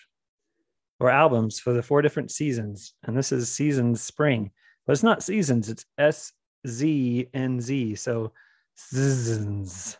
[1.01, 4.51] or albums for the four different seasons, and this is seasons spring,
[4.87, 5.69] but it's not seasons.
[5.69, 6.33] It's S
[6.67, 7.95] Z N Z.
[7.97, 8.33] So
[8.75, 9.99] seasons.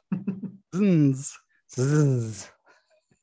[0.75, 1.33] Zns.
[1.75, 2.51] Zzz.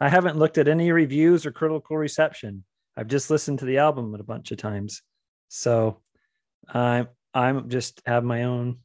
[0.00, 2.64] I haven't looked at any reviews or critical reception.
[2.96, 5.02] I've just listened to the album a bunch of times.
[5.48, 6.00] So
[6.68, 8.78] I'm I'm just have my own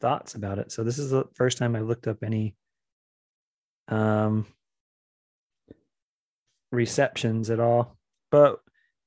[0.00, 0.72] thoughts about it.
[0.72, 2.54] So this is the first time I looked up any
[3.88, 4.46] um
[6.72, 7.96] receptions at all.
[8.30, 8.60] But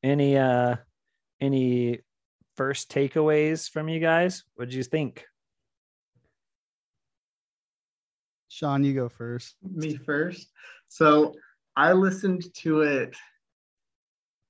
[0.04, 0.76] any uh
[1.42, 2.00] any
[2.56, 4.44] first takeaways from you guys?
[4.56, 5.26] What did you think?
[8.50, 9.56] Sean, you go first.
[9.64, 10.52] Me first.
[10.88, 11.36] So
[11.76, 13.16] I listened to it.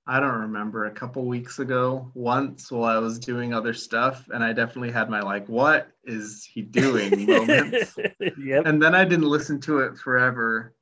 [0.07, 4.43] I don't remember a couple weeks ago once while I was doing other stuff, and
[4.43, 7.95] I definitely had my like, "What is he doing?" moments.
[8.19, 8.65] yep.
[8.65, 10.73] and then I didn't listen to it forever.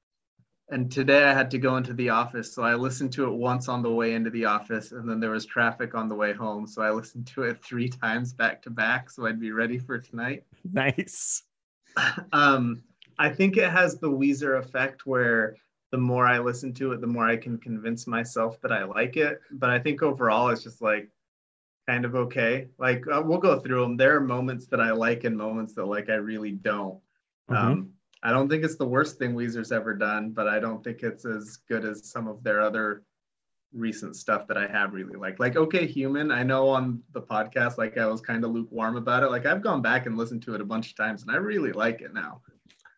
[0.69, 3.69] And today I had to go into the office, so I listened to it once
[3.69, 6.67] on the way into the office, and then there was traffic on the way home,
[6.67, 9.97] so I listened to it three times back to back, so I'd be ready for
[9.97, 11.43] tonight Nice.
[12.33, 12.83] um,
[13.19, 15.55] I think it has the Weezer effect where
[15.91, 19.17] the more I listen to it, the more I can convince myself that I like
[19.17, 19.39] it.
[19.51, 21.09] But I think overall, it's just like
[21.87, 22.67] kind of okay.
[22.77, 23.97] Like uh, we'll go through them.
[23.97, 26.99] There are moments that I like and moments that like I really don't.
[27.49, 27.91] Um,
[28.23, 31.25] I don't think it's the worst thing Weezer's ever done, but I don't think it's
[31.25, 33.03] as good as some of their other
[33.73, 35.39] recent stuff that I have really liked.
[35.39, 39.23] Like Okay Human, I know on the podcast, like I was kind of lukewarm about
[39.23, 39.27] it.
[39.29, 41.71] Like I've gone back and listened to it a bunch of times and I really
[41.71, 42.41] like it now.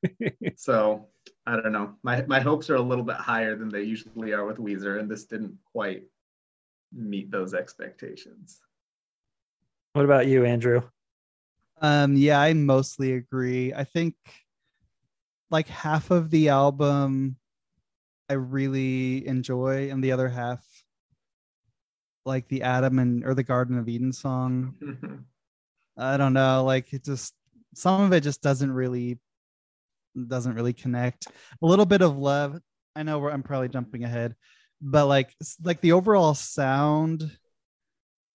[0.56, 1.08] so
[1.46, 1.96] I don't know.
[2.04, 5.10] My my hopes are a little bit higher than they usually are with Weezer, and
[5.10, 6.04] this didn't quite
[6.94, 8.60] meet those expectations.
[9.94, 10.82] What about you, Andrew?
[11.82, 13.74] Um, yeah, I mostly agree.
[13.74, 14.16] I think
[15.50, 17.38] like half of the album
[18.30, 20.64] I really enjoy, and the other half,
[22.26, 24.76] like the Adam and or the Garden of Eden song,
[25.98, 27.34] I don't know, like it just
[27.74, 29.20] some of it just doesn't really
[30.28, 31.28] doesn't really connect.
[31.28, 32.60] A little bit of love.
[32.96, 34.36] I know we're, I'm probably jumping ahead,
[34.82, 37.32] but like like the overall sound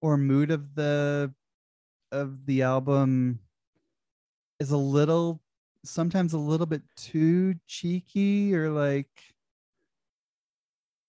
[0.01, 1.32] or mood of the
[2.12, 3.41] of the album
[4.61, 5.43] is a little
[5.85, 9.11] sometimes a little bit too cheeky or like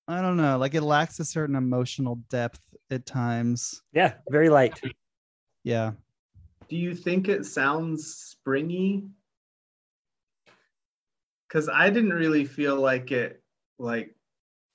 [0.08, 2.62] I don't know, like it lacks a certain emotional depth
[2.92, 3.82] at times.
[3.92, 4.80] Yeah, very light.
[5.64, 5.94] Yeah.
[6.70, 9.08] Do you think it sounds springy?
[11.48, 13.42] Because I didn't really feel like it
[13.80, 14.16] like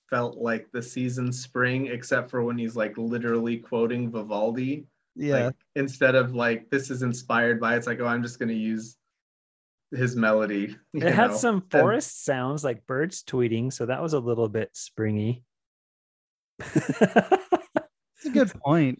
[0.09, 4.87] felt like the season spring, except for when he's like literally quoting Vivaldi.
[5.16, 5.47] Yeah.
[5.47, 8.97] Like, instead of like this is inspired by, it's like oh I'm just gonna use
[9.93, 10.77] his melody.
[10.93, 11.37] you It had know?
[11.37, 15.43] some And- forest sounds like birds tweeting, so that was a little bit springy.
[18.23, 18.99] It's a good point.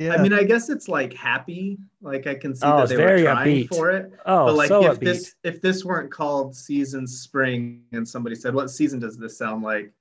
[0.00, 0.14] Yeah.
[0.14, 1.76] I mean, I guess it's like happy.
[2.00, 3.68] Like I can see Oh, that they were trying upbeat.
[3.68, 4.10] for it.
[4.24, 5.04] oh, but like so if upbeat.
[5.04, 9.62] this if this weren't called season spring and somebody said what season does this sound
[9.62, 9.92] like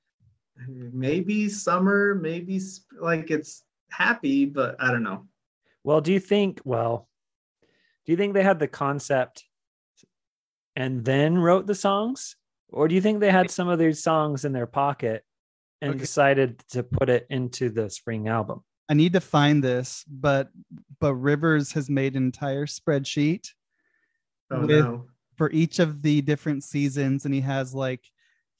[0.67, 5.25] maybe summer maybe sp- like it's happy but i don't know
[5.83, 6.61] Well, do you think?
[6.63, 7.07] Well,
[8.05, 9.45] do you think they had the concept
[10.75, 12.35] and then wrote the songs,
[12.69, 15.23] or do you think they had some of these songs in their pocket
[15.81, 15.99] and Okay.
[15.99, 18.63] decided to put it into the spring album?
[18.89, 20.49] I need to find this, but
[20.99, 23.49] but Rivers has made an entire spreadsheet
[24.51, 25.05] oh With- no
[25.37, 28.03] for each of the different seasons, and he has like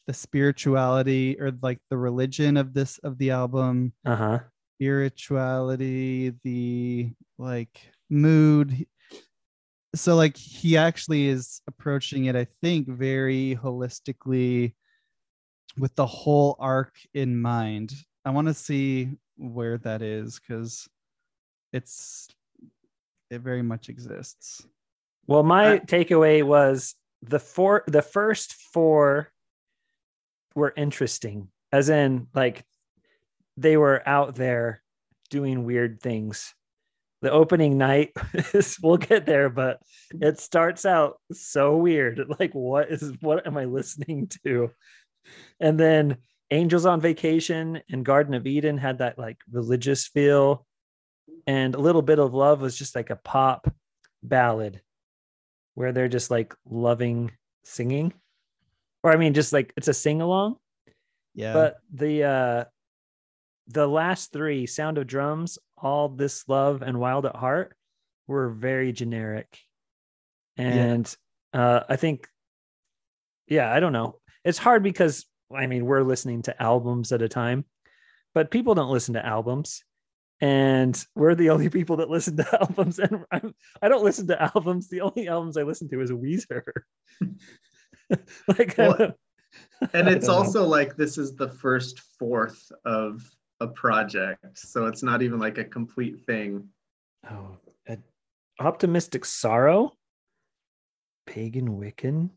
[0.08, 4.40] the spirituality or like the religion of this of the album, Uh huh.
[4.78, 8.86] spirituality, the like mood.
[9.96, 14.74] So like he actually is approaching it, I think, very holistically
[15.78, 17.94] with the whole arc in mind.
[18.24, 20.88] I want to see where that is because
[21.72, 22.28] it's
[23.30, 24.66] it very much exists.
[25.28, 29.32] Well, my takeaway was the four, the first four
[30.56, 32.66] were interesting, as in like
[33.58, 34.82] they were out there
[35.30, 36.54] doing weird things.
[37.22, 38.12] The opening night
[38.54, 39.80] is we'll get there, but
[40.12, 42.26] it starts out so weird.
[42.40, 44.72] Like, what is what am I listening to?
[45.60, 46.18] And then
[46.52, 50.66] Angels on Vacation and Garden of Eden had that like religious feel,
[51.46, 53.72] and a little bit of love was just like a pop
[54.24, 54.82] ballad
[55.76, 57.32] where they're just like loving
[57.64, 58.12] singing
[59.02, 60.58] or i mean just like it's a sing along
[61.34, 61.54] Yeah.
[61.54, 62.66] but the uh
[63.70, 67.76] the last three, Sound of Drums, All This Love, and Wild at Heart,
[68.28, 69.60] were very generic.
[70.58, 71.16] And
[71.54, 72.28] uh, I think,
[73.48, 74.20] yeah, I don't know.
[74.44, 75.26] It's hard because
[75.56, 77.66] I mean we're listening to albums at a time,
[78.34, 79.84] but people don't listen to albums.
[80.42, 84.42] And we're the only people that listen to albums, and I'm, I don't listen to
[84.42, 84.88] albums.
[84.88, 86.64] The only albums I listen to is Weezer.
[88.48, 89.12] like, Well,
[89.94, 90.42] and it's don't know.
[90.42, 93.30] also like this is the first fourth of
[93.62, 96.70] a project so it's not even like a complete thing
[97.30, 97.58] Oh,
[98.60, 99.94] optimistic sorrow,
[101.26, 102.30] pagan Wiccan.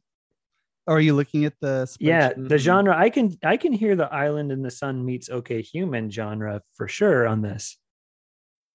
[0.87, 4.13] Or are you looking at the Yeah, the genre I can I can hear the
[4.13, 7.79] island in the sun meets okay human genre for sure on this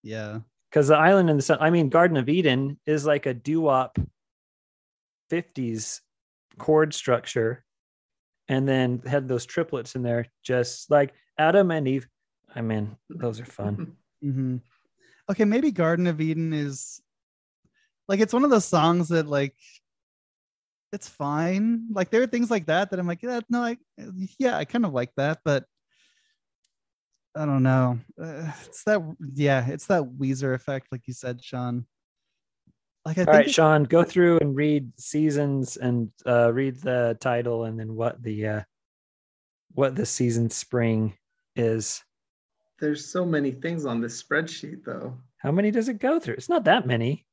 [0.03, 0.39] Yeah.
[0.69, 1.57] because the island in the sun.
[1.59, 3.97] I mean, Garden of Eden is like a doo wop,
[5.29, 6.01] fifties
[6.57, 7.63] chord structure,
[8.47, 12.07] and then had those triplets in there, just like Adam and Eve.
[12.55, 13.97] I mean, those are fun.
[14.21, 14.57] hmm
[15.29, 17.01] Okay, maybe Garden of Eden is
[18.07, 19.53] like it's one of those songs that like
[20.93, 21.87] it's fine.
[21.91, 23.77] Like there are things like that that I'm like, yeah, no, I
[24.39, 25.65] yeah, I kind of like that, but
[27.35, 27.99] I don't know.
[28.21, 29.01] Uh, it's that
[29.33, 31.85] yeah, it's that Weezer effect, like you said, Sean.
[33.05, 37.17] Like I All think right, Sean, go through and read seasons and uh, read the
[37.21, 38.61] title and then what the uh,
[39.73, 41.13] what the season spring
[41.55, 42.01] is.
[42.79, 46.33] there's so many things on this spreadsheet though How many does it go through?
[46.35, 47.26] It's not that many.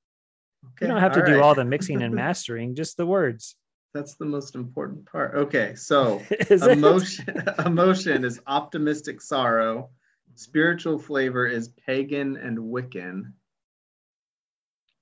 [0.67, 1.43] Okay You don't have to all do right.
[1.43, 3.57] all the mixing and mastering, just the words.
[3.95, 9.89] that's the most important part okay so emotion emotion is optimistic sorrow
[10.35, 13.33] spiritual flavor is pagan and wiccan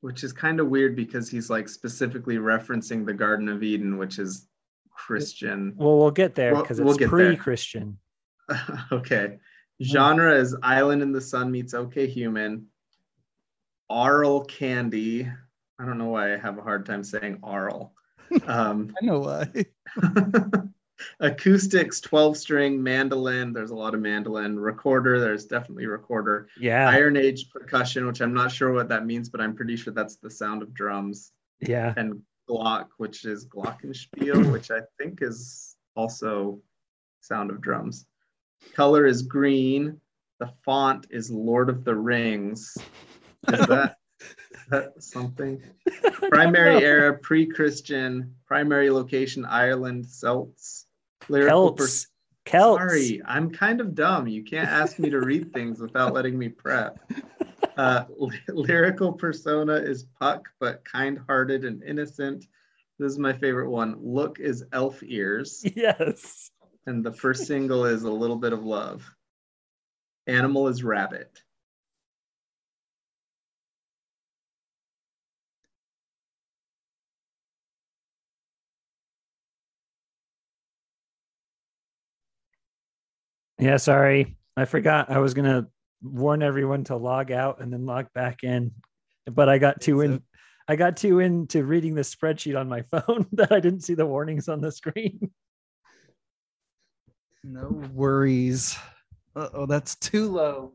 [0.02, 4.18] which is kind of weird because he's like specifically referencing the garden of eden which
[4.18, 4.46] is
[4.90, 7.08] christian Well, we'll get there We'll- because we'll it's there.
[7.08, 7.96] pre-Christian.
[8.92, 9.38] okay
[9.82, 12.66] genre is island in the sun meets okay human
[13.88, 15.30] aural candy
[15.78, 17.92] i don't know why i have a hard time saying aural
[18.46, 19.48] um, I know why.
[21.20, 23.52] acoustics 12 string mandolin.
[23.52, 24.58] There's a lot of mandolin.
[24.58, 26.48] Recorder there's definitely recorder.
[26.58, 29.92] Yeah, iron age percussion which i'm not sure what that means but i'm pretty sure
[29.92, 31.32] that's the sound of drums.
[31.60, 31.94] Yeah.
[31.96, 36.60] and glock which is glockenspiel which i think is also
[37.20, 38.06] sound of drums.
[38.74, 40.00] Color is green.
[40.38, 42.76] The font is lord of the rings.
[43.52, 43.96] Is that
[44.98, 45.62] something.
[46.30, 50.86] Primary era pre-christian primary location ireland celts
[51.28, 52.06] lyrical Celts.
[52.46, 52.78] Celts.
[52.80, 54.26] sorry i'm kind of dumb.
[54.26, 56.98] You can't ask me to read things without letting me prep.
[57.74, 62.44] Uh, ly- lyrical persona is puck but kind-hearted and innocent.
[62.98, 63.96] This is my favorite one.
[63.98, 65.64] Look is elf ears.
[65.74, 66.50] Yes.
[66.86, 69.08] and the first single is a little bit of love.
[70.26, 71.40] Animal is rabbit
[83.62, 84.36] Yeah, sorry.
[84.56, 85.68] I forgot I was gonna
[86.02, 88.72] warn everyone to log out and then log back in.
[89.30, 90.20] But I got too in
[90.66, 94.04] I got too into reading the spreadsheet on my phone that I didn't see the
[94.04, 95.30] warnings on the screen.
[97.44, 98.76] No worries.
[99.36, 100.72] Uh oh, that's too low.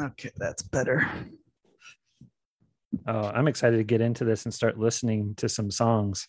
[0.00, 1.10] Okay, that's better.
[3.04, 6.28] Oh, I'm excited to get into this and start listening to some songs.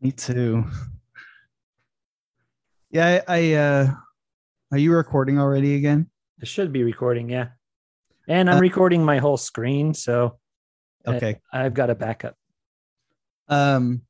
[0.00, 0.64] Me too.
[2.90, 3.94] Yeah, I, I uh
[4.72, 6.10] are you recording already again?
[6.40, 7.48] It should be recording, yeah.
[8.28, 10.38] And I'm Uh, recording my whole screen, so
[11.06, 11.40] I- Okay.
[11.52, 12.36] I've got a backup.
[13.48, 14.02] Um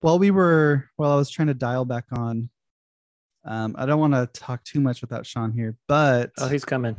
[0.00, 2.48] while we were while I was trying to dial back on,
[3.44, 6.96] um, I don't want to talk too much without Sean here, but Oh, he's coming.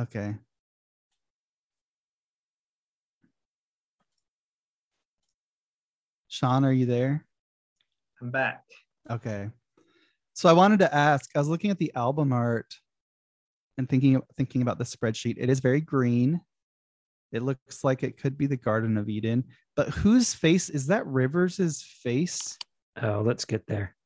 [0.00, 0.34] okay.
[6.28, 7.24] Sean, are you there?
[8.20, 8.64] i'm back
[9.10, 9.48] Okay.
[10.38, 12.72] So I wanted to ask, I was looking at the album art
[13.76, 15.34] and thinking thinking about the spreadsheet.
[15.36, 16.40] It is very green.
[17.32, 19.42] It looks like it could be the Garden of Eden,
[19.74, 22.56] but whose face is that Rivers's face
[23.02, 23.96] Oh, let's get there.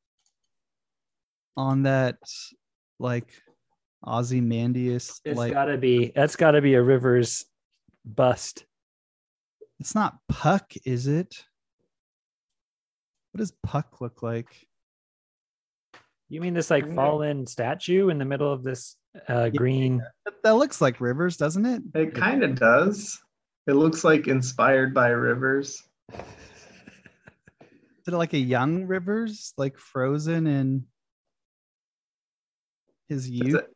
[1.55, 2.17] on that
[2.99, 3.31] like
[4.03, 7.45] Ozymandias It's like gotta be that's gotta be a Rivers
[8.05, 8.65] bust.
[9.79, 11.45] it's not Puck, is it?
[13.33, 14.67] What does Puck look like?
[16.33, 18.95] You mean this like fallen statue in the middle of this
[19.27, 19.99] uh green?
[20.25, 21.83] That, that looks like Rivers, doesn't it?
[21.93, 23.21] It kind of does.
[23.67, 25.83] It looks like inspired by rivers.
[26.11, 30.85] Is it like a young Rivers, like frozen in
[33.09, 33.59] his Does youth.
[33.59, 33.75] it,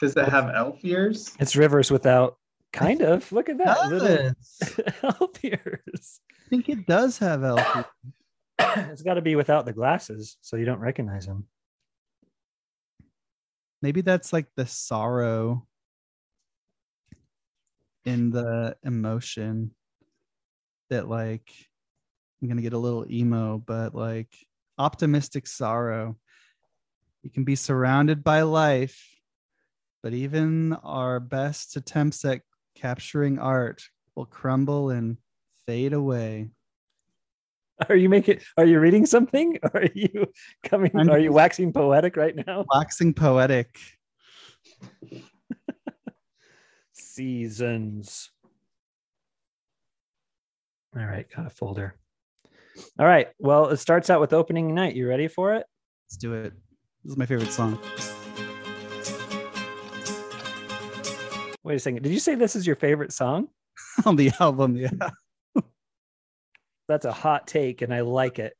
[0.00, 1.36] does it have elf ears?
[1.38, 2.38] It's rivers without
[2.72, 3.30] kind of.
[3.32, 4.32] Look at that little
[5.02, 6.20] elf ears.
[6.30, 7.84] I think it does have elf.
[8.58, 11.46] it's got to be without the glasses, so you don't recognize him.
[13.86, 15.64] Maybe that's like the sorrow
[18.04, 19.70] in the emotion
[20.90, 21.52] that like
[22.42, 24.34] I'm gonna get a little emo, but like
[24.76, 26.16] optimistic sorrow.
[27.22, 29.00] You can be surrounded by life,
[30.02, 32.40] but even our best attempts at
[32.74, 33.84] capturing art
[34.16, 35.16] will crumble and
[35.64, 36.48] fade away.
[37.88, 38.40] Are you making?
[38.56, 39.58] Are you reading something?
[39.74, 40.26] Are you
[40.64, 40.90] coming?
[40.96, 42.64] I'm- Are you waxing poetic right now?
[42.74, 43.78] Waxing poetic.
[46.92, 48.30] Seasons.
[50.96, 51.94] All right, got a folder.
[52.98, 53.28] All right.
[53.38, 54.94] Well, it starts out with opening night.
[54.94, 55.66] You ready for it?
[56.06, 56.52] Let's do it.
[57.04, 57.78] This is my favorite song.
[61.62, 62.02] Wait a second.
[62.02, 63.48] Did you say this is your favorite song?
[64.06, 64.76] on the album.
[64.76, 64.90] Yeah.
[66.88, 68.54] That's a hot take, and I like it.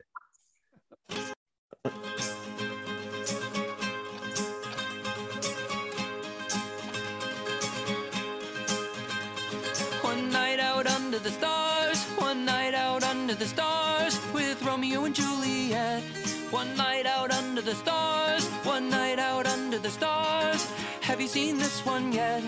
[10.03, 15.15] One night out under the stars, one night out under the stars with Romeo and
[15.15, 16.03] Juliet.
[16.51, 20.69] One night out under the stars, one night out under the stars.
[21.03, 22.43] Have you seen this one yet?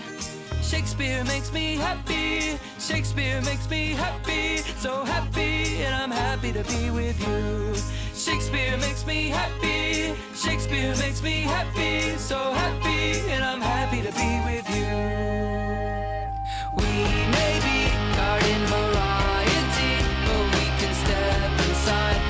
[0.69, 2.59] Shakespeare makes me happy.
[2.77, 4.57] Shakespeare makes me happy.
[4.77, 7.73] So happy, and I'm happy to be with you.
[8.13, 10.13] Shakespeare makes me happy.
[10.35, 12.15] Shakespeare makes me happy.
[12.17, 14.85] So happy, and I'm happy to be with you.
[16.77, 16.91] We
[17.35, 19.93] may be garden variety,
[20.25, 22.28] but we can step inside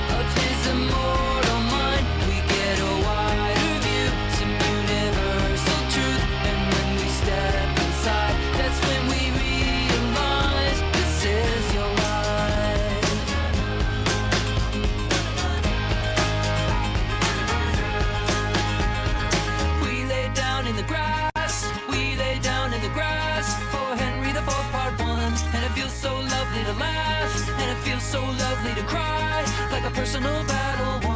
[28.10, 31.09] so lovely to cry, like a personal battle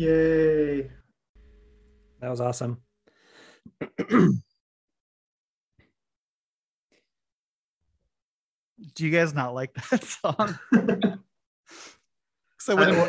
[0.00, 0.90] Yay.
[2.20, 2.80] That was awesome.
[4.08, 4.32] Do
[8.96, 10.58] you guys not like that song?
[12.58, 13.08] So I, wa-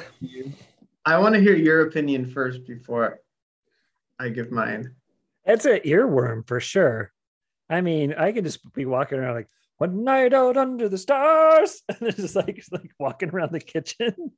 [1.06, 3.20] I want to hear your opinion first before
[4.18, 4.96] I give mine.
[5.44, 7.12] It's an earworm for sure.
[7.70, 11.82] I mean, I could just be walking around like one night out under the stars,
[11.89, 14.32] and then just like like walking around the kitchen.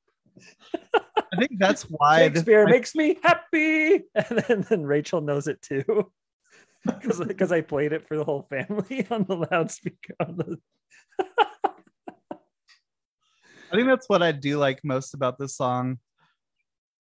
[1.34, 5.62] I think that's why this, Shakespeare makes me happy, and then, then Rachel knows it
[5.62, 6.12] too,
[6.86, 10.16] because because I played it for the whole family on the loudspeaker.
[10.20, 10.58] On the...
[13.72, 15.98] I think that's what I do like most about this song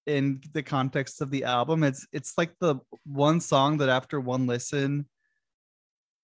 [0.07, 1.84] in the context of the album.
[1.84, 5.07] It's it's like the one song that after one listen,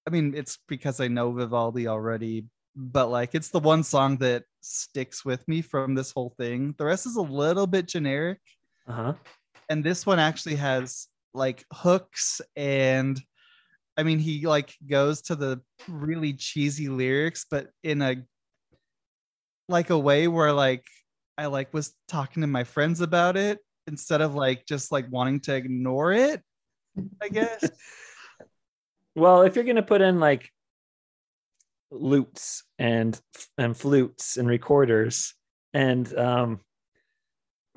[0.08, 2.46] I mean, it's because I know Vivaldi already,
[2.82, 6.74] but like it's the one song that sticks with me from this whole thing.
[6.78, 8.40] The rest is a little bit generic.
[8.88, 9.14] Uh huh.
[9.70, 13.22] and this one actually has like hooks and
[13.98, 18.16] i mean he like goes to the really cheesy lyrics but in a
[19.68, 20.84] like a way where like
[21.38, 25.40] i like was talking to my friends about it instead of like just like wanting
[25.40, 26.42] to ignore it
[27.22, 27.70] i guess
[29.16, 30.50] Well, if you're gonna put in like
[31.92, 33.20] lutes and
[33.58, 35.34] and flutes and recorders
[35.74, 36.60] and um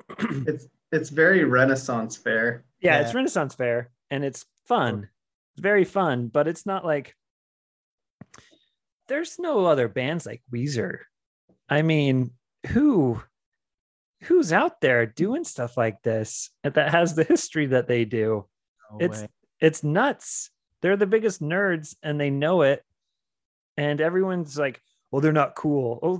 [0.47, 2.65] It's it's very Renaissance fair.
[2.79, 3.05] Yeah, Yeah.
[3.05, 5.09] it's Renaissance Fair and it's fun.
[5.55, 7.15] It's very fun, but it's not like
[9.07, 10.99] there's no other bands like Weezer.
[11.69, 12.31] I mean,
[12.67, 13.21] who
[14.23, 18.45] who's out there doing stuff like this that has the history that they do?
[18.91, 19.27] No It's way.
[19.59, 20.51] it's nuts.
[20.81, 22.83] They're the biggest nerds and they know it.
[23.77, 25.99] And everyone's like, well, they're not cool.
[26.03, 26.17] Oh,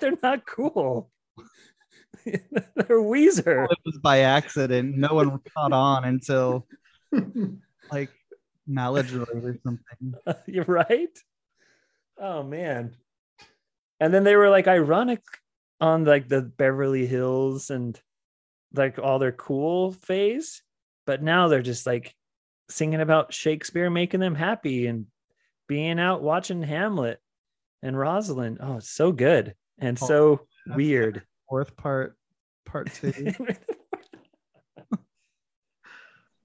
[0.00, 1.10] they're not cool.
[2.24, 3.66] they're Weezer.
[3.70, 4.96] it was by accident.
[4.96, 6.66] No one caught on until
[7.92, 8.10] like
[8.66, 9.26] knowledge or
[9.64, 10.14] something.
[10.46, 11.16] You're right.
[12.18, 12.94] Oh man.
[13.98, 15.22] And then they were like ironic
[15.80, 18.00] on like the Beverly Hills and
[18.74, 20.62] like all their cool phase,
[21.06, 22.14] but now they're just like
[22.68, 25.06] singing about Shakespeare making them happy and
[25.70, 27.20] being out watching Hamlet
[27.80, 28.58] and Rosalind.
[28.60, 30.40] Oh, it's so good and Oh, so
[30.74, 31.22] weird.
[31.48, 32.16] Fourth part,
[32.66, 33.32] part two.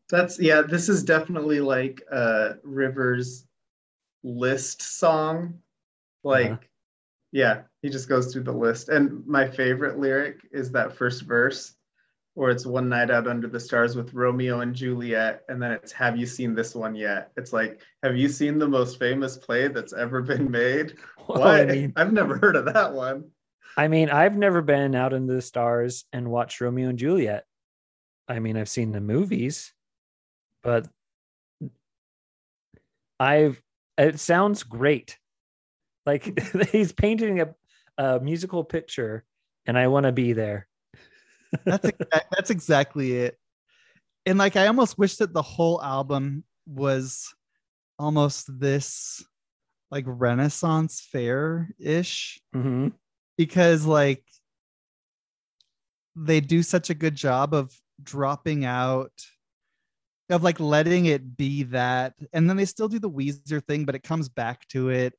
[0.10, 3.48] That's yeah, this is definitely like uh Rivers
[4.24, 5.58] list song.
[6.24, 6.58] Like Uh-huh.
[7.32, 8.90] yeah, he just goes through the list.
[8.90, 11.74] And my favorite lyric is that first verse
[12.36, 15.92] where it's one night out under the stars with Romeo and Juliet and then it's
[15.92, 17.32] have you seen this one yet?
[17.38, 20.96] It's like have you seen the most famous play that's ever been made?
[21.28, 21.62] Well, What?
[21.62, 23.32] I mean, I've never heard of that one.
[23.76, 27.46] I mean, I've never been out in the stars and watched Romeo and Juliet.
[28.28, 29.74] I mean, I've seen the movies,
[30.62, 30.88] but
[33.20, 33.60] I've
[33.98, 35.18] it sounds great.
[36.06, 36.40] Like
[36.72, 37.56] he's painting a,
[37.98, 39.24] a musical picture,
[39.66, 40.68] and I want to be there.
[41.66, 43.38] That's exa- that's exactly it.
[44.26, 47.34] And like I almost wish that the whole album was
[48.00, 49.24] almost this
[49.92, 52.94] like Renaissance fair ish Mhm.
[53.38, 54.24] because like
[56.16, 59.12] they do such a good job of dropping out
[60.30, 63.96] of like letting it be that and then they still do the Weezer thing but
[63.96, 65.14] it comes back to it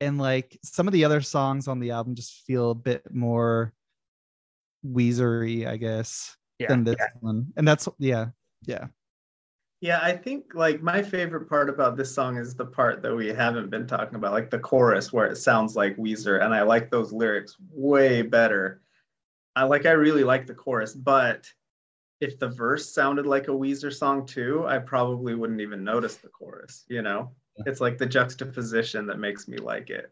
[0.00, 3.72] and like some of the other songs on the album just feel a bit more
[4.84, 6.68] Weezery I guess Yeah.
[6.68, 8.28] than this one and that's yeah
[8.66, 8.88] yeah
[9.80, 13.28] Yeah, I think like my favorite part about this song is the part that we
[13.28, 16.90] haven't been talking about, like the chorus where it sounds like Weezer, and I like
[16.90, 18.80] those lyrics way better.
[19.54, 21.52] I like I really like the chorus, but
[22.20, 26.28] if the verse sounded like a Weezer song too, I probably wouldn't even notice the
[26.28, 27.32] chorus, you know?
[27.66, 30.10] It's like the juxtaposition that makes me like it.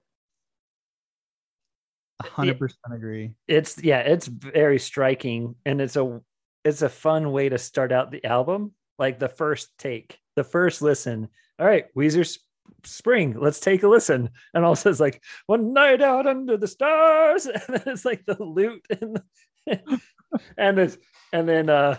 [2.20, 6.20] A hundred percent agree It's yeah, it's very striking, and it's a
[6.64, 8.72] it's a fun way to start out the album.
[8.98, 11.28] Like the first take, the first listen.
[11.58, 12.46] All right, Weezer Sp-
[12.84, 13.36] Spring.
[13.38, 14.30] Let's take a listen.
[14.54, 18.42] And also it's like one night out under the stars, and then it's like the
[18.42, 19.20] lute and
[20.56, 20.96] and it's
[21.32, 21.98] and then uh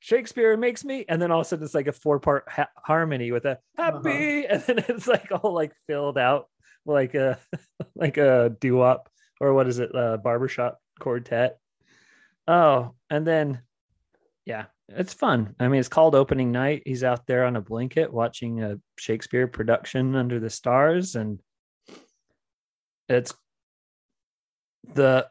[0.00, 2.70] Shakespeare makes me, and then all of a sudden it's like a four part ha-
[2.76, 6.48] harmony with a happy, and then it's like all like filled out
[6.84, 7.38] like a
[7.94, 9.08] like a doo wop
[9.42, 11.58] or what is it, uh, barbershop quartet.
[12.46, 13.60] Oh, and then
[14.46, 15.54] yeah, it's fun.
[15.60, 16.82] I mean, it's called opening night.
[16.86, 21.40] He's out there on a blanket watching a Shakespeare production under the stars, and
[23.08, 23.34] it's
[24.94, 25.28] the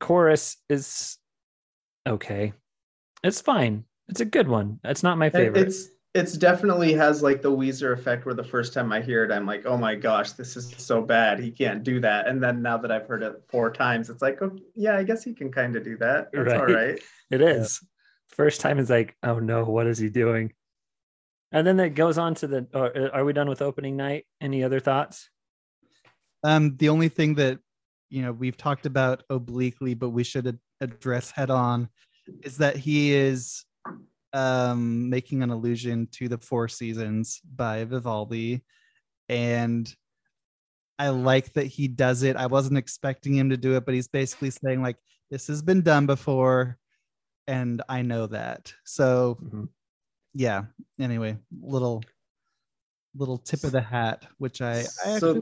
[0.00, 1.18] chorus is
[2.06, 2.54] okay.
[3.22, 3.84] It's fine.
[4.08, 4.80] It's a good one.
[4.84, 5.68] It's not my favorite.
[5.68, 9.32] It's it's definitely has like the Weezer effect where the first time I hear it,
[9.32, 11.40] I'm like, oh my gosh, this is so bad.
[11.40, 12.28] He can't do that.
[12.28, 15.24] And then now that I've heard it four times, it's like, oh, yeah, I guess
[15.24, 16.30] he can kind of do that.
[16.32, 16.74] That's all Right.
[16.74, 17.00] right.
[17.32, 17.80] It is.
[18.28, 20.52] First time is like, oh no, what is he doing?
[21.50, 22.66] And then it goes on to the.
[22.72, 24.24] Or, are we done with opening night?
[24.40, 25.28] Any other thoughts?
[26.44, 27.58] Um, the only thing that
[28.08, 31.88] you know we've talked about obliquely, but we should ad- address head on,
[32.42, 33.64] is that he is
[34.34, 38.62] um, making an allusion to the Four Seasons by Vivaldi,
[39.28, 39.94] and
[40.98, 42.36] I like that he does it.
[42.36, 44.96] I wasn't expecting him to do it, but he's basically saying like
[45.30, 46.78] this has been done before,
[47.46, 48.74] and I know that.
[48.84, 49.68] So Mhm.
[50.34, 50.64] yeah.
[50.98, 52.02] Anyway, little
[53.16, 55.34] little tip of the hat, which I, I so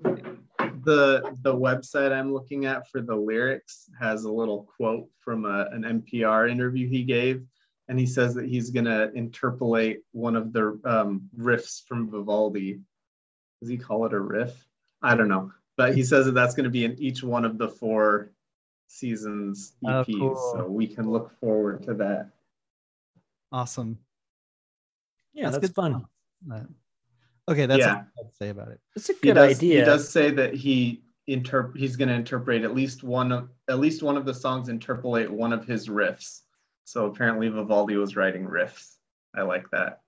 [0.85, 5.69] the the website I'm looking at for the lyrics has a little quote from a,
[5.73, 7.45] an NPR interview he gave,
[7.93, 12.81] and he says that he's gonna interpolate one of the um, riffs from Vivaldi.
[13.61, 14.67] Does he call it a riff?
[15.03, 17.69] I don't know, but he says that that's gonna be in each one of the
[17.69, 18.33] four
[18.89, 20.53] seasons Oh, EPs, cool.
[20.57, 22.31] so we can look forward to that.
[23.53, 23.99] awesome.
[25.35, 26.07] Yeah, that's, good fun.
[26.51, 26.61] Uh,
[27.47, 27.95] Okay, that's Yeah.
[28.17, 28.81] all I'd say about it.
[28.97, 29.81] It's a He good does, idea.
[29.81, 33.79] He does say that he interp- he's going to interpret at least one of at
[33.81, 36.43] least one of the songs interpolate one of his riffs.
[36.85, 38.95] So apparently Vivaldi was writing riffs.
[39.35, 40.01] I like that.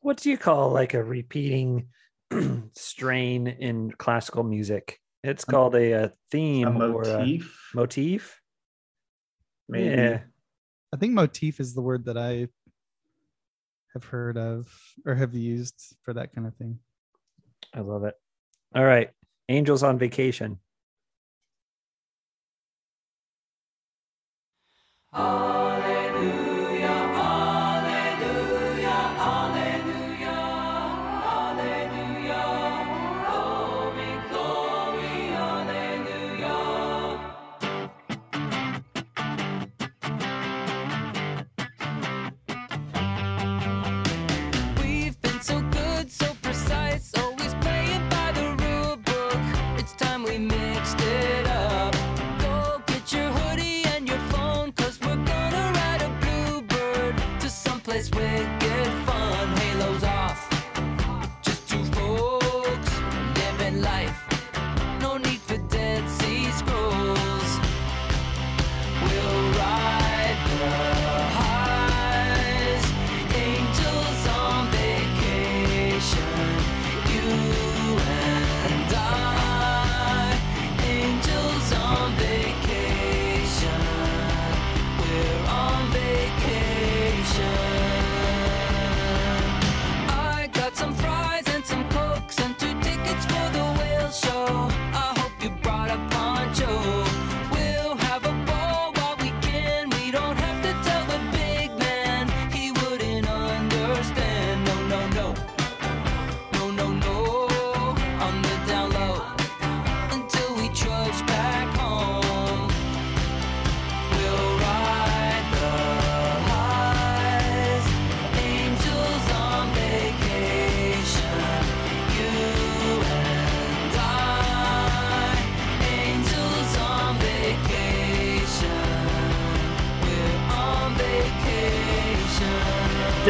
[0.00, 1.88] What do you call like a repeating
[2.74, 4.98] strain in classical music?
[5.22, 8.40] It's called a, uh theme A or a motif, motif.
[9.68, 10.02] maybe.
[10.02, 10.20] Yeah.
[10.92, 12.48] I think motif is the word that I
[13.92, 14.72] have heard of
[15.04, 16.78] or have used for that kind of thing.
[17.74, 18.14] I love it.
[18.74, 19.10] All right.
[19.48, 20.58] Angels on vacation.
[25.12, 25.59] We've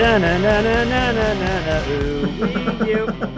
[0.00, 3.29] Da na na na na na na na ooh you.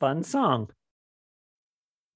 [0.00, 0.70] Fun song.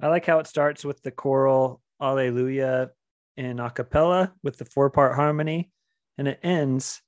[0.01, 2.91] I like how it starts with the choral Alleluia
[3.37, 5.71] in a cappella with the four part harmony,
[6.19, 7.03] and it ends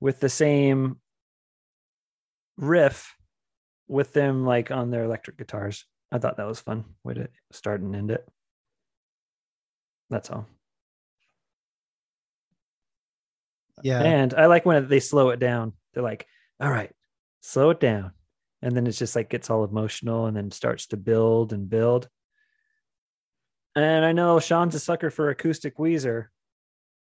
[0.00, 1.00] with the same
[2.56, 3.14] riff
[3.86, 5.84] with them like on their electric guitars.
[6.10, 8.26] I thought that was fun way to start and end it.
[10.10, 10.46] That's all.
[13.82, 14.02] Yeah.
[14.02, 15.74] And I like when they slow it down.
[15.92, 16.26] They're like,
[16.60, 16.90] all right,
[17.40, 18.12] slow it down.
[18.62, 22.08] And then it's just like gets all emotional and then starts to build and build.
[23.76, 26.26] And I know Sean's a sucker for acoustic Weezer.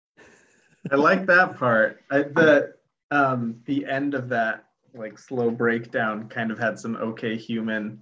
[0.92, 2.02] I like that part.
[2.12, 2.74] I, the
[3.12, 8.02] um the end of that like slow breakdown kind of had some okay human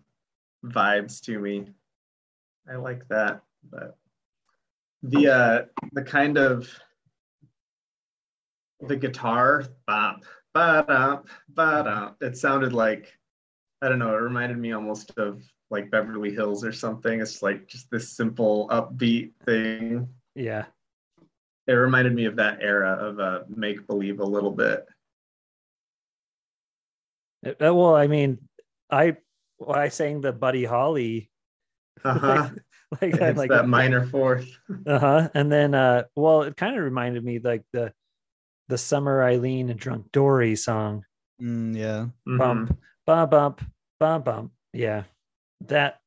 [0.65, 1.67] vibes to me.
[2.71, 3.97] I like that, but
[5.03, 6.69] the uh the kind of
[8.87, 10.23] the guitar bop
[10.53, 13.17] ba ba it sounded like
[13.83, 17.19] I don't know, it reminded me almost of like Beverly Hills or something.
[17.19, 20.07] It's like just this simple upbeat thing.
[20.35, 20.65] Yeah.
[21.67, 24.85] it reminded me of that era of uh, make believe a little bit.
[27.45, 28.39] Uh, well, I mean,
[28.89, 29.17] I
[29.59, 31.29] well, I sang the Buddy Holly
[32.05, 32.49] Uh-huh.
[33.01, 34.49] like, it's like that minor fourth.
[34.85, 37.93] uh-huh and then uh well it kind of reminded me like the
[38.67, 41.03] the summer elaine and drunk dori song
[41.41, 42.07] Mm, yeah.
[42.25, 42.77] Bump
[43.07, 43.61] bump bump
[44.03, 45.03] bump bump yeah.
[45.67, 45.99] That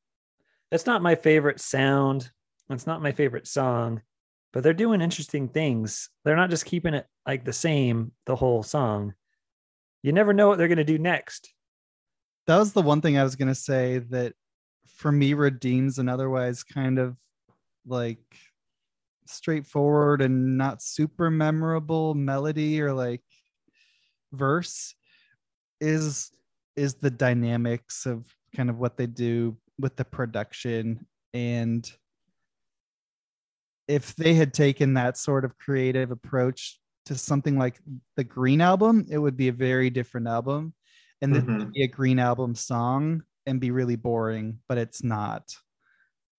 [0.69, 2.29] that's not my favorite sound.
[2.69, 4.01] It's not my favorite song
[4.53, 6.09] but they're doing interesting things.
[6.23, 9.13] They're not just keeping it like the same the whole song.
[10.01, 11.53] You never know what they're going to do next.
[12.47, 14.33] That was the one thing I was gonna say that
[14.95, 17.17] for me redeems an otherwise kind of
[17.85, 18.23] like
[19.27, 23.21] straightforward and not super memorable melody or like
[24.31, 24.95] verse
[25.81, 26.31] is
[26.77, 31.05] is the dynamics of kind of what they do with the production.
[31.33, 31.91] And
[33.87, 37.79] if they had taken that sort of creative approach to something like
[38.17, 40.73] the green album it would be a very different album.
[41.21, 41.59] And Mhm.
[41.59, 45.55] would be a green album song and be really boring but it's not.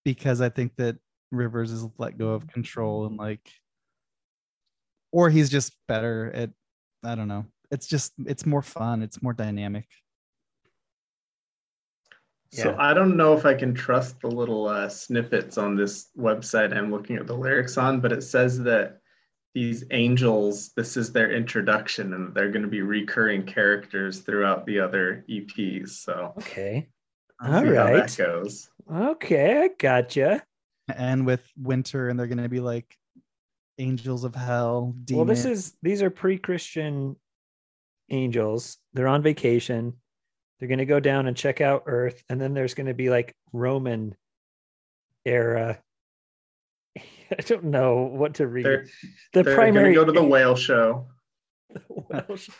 [0.05, 0.97] Because i think that
[1.30, 3.51] rivers is let go of control and like
[5.12, 6.51] or he's just better at
[7.05, 7.47] i don't know.
[7.70, 9.03] It's just it's more fun.
[9.03, 9.86] It's more dynamic
[12.51, 16.74] So I don't know if I can trust the little uh, snippets on this website
[16.74, 19.01] I'm looking at the lyrics on, but it says that
[19.55, 24.80] these angels, this is their introduction, and they're going to be recurring characters throughout the
[24.80, 25.90] other EPs.
[25.90, 26.88] So okay
[27.40, 28.70] I'll all see how that goes.
[28.90, 30.42] okay i gotcha
[30.96, 32.96] and with winter and they're going to be like
[33.78, 37.14] angels of hell Well, this is these are pre-Christian
[38.11, 38.78] angels.
[38.94, 39.94] They're on vacation.
[40.59, 43.11] They're going to go down and check out Earth, and then there's going to be
[43.11, 44.16] like Roman
[45.24, 45.78] era.
[46.96, 48.64] I don't know what to read.
[48.64, 48.86] They're,
[49.32, 51.09] the they're primary going to go to the whale show.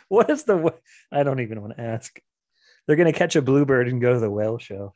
[0.09, 0.75] What is the?
[1.11, 2.21] I don't even want to ask.
[2.87, 4.93] They're going to catch a bluebird and go to the whale show.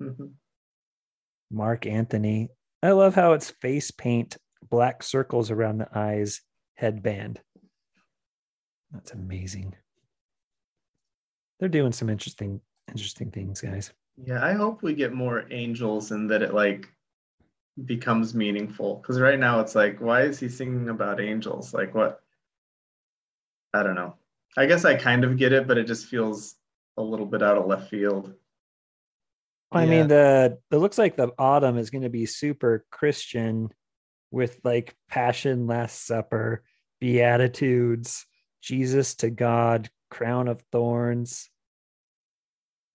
[1.50, 2.48] Mark Anthony.
[2.82, 4.36] I love how it's face paint,
[4.68, 6.40] black circles around the eyes,
[6.74, 7.40] headband.
[8.90, 9.74] That's amazing.
[11.62, 13.92] They're doing some interesting, interesting things, guys.
[14.16, 16.88] Yeah, I hope we get more angels and that it like
[17.84, 18.96] becomes meaningful.
[18.96, 21.72] Because right now it's like, why is he singing about angels?
[21.72, 22.20] Like what?
[23.72, 24.16] I don't know.
[24.56, 26.56] I guess I kind of get it, but it just feels
[26.96, 28.34] a little bit out of left field.
[29.70, 29.90] I Yeah.
[29.90, 33.72] mean, the it looks like the autumn is going to be super Christian
[34.32, 36.64] with like Passion, Last Supper,
[36.98, 38.26] Beatitudes,
[38.62, 41.48] Jesus to God, Crown of Thorns.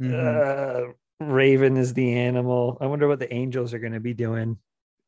[0.02, 0.14] Mhm.
[0.14, 2.78] Uh, Raven is the animal.
[2.80, 4.60] I wonder what the angels are going to be doing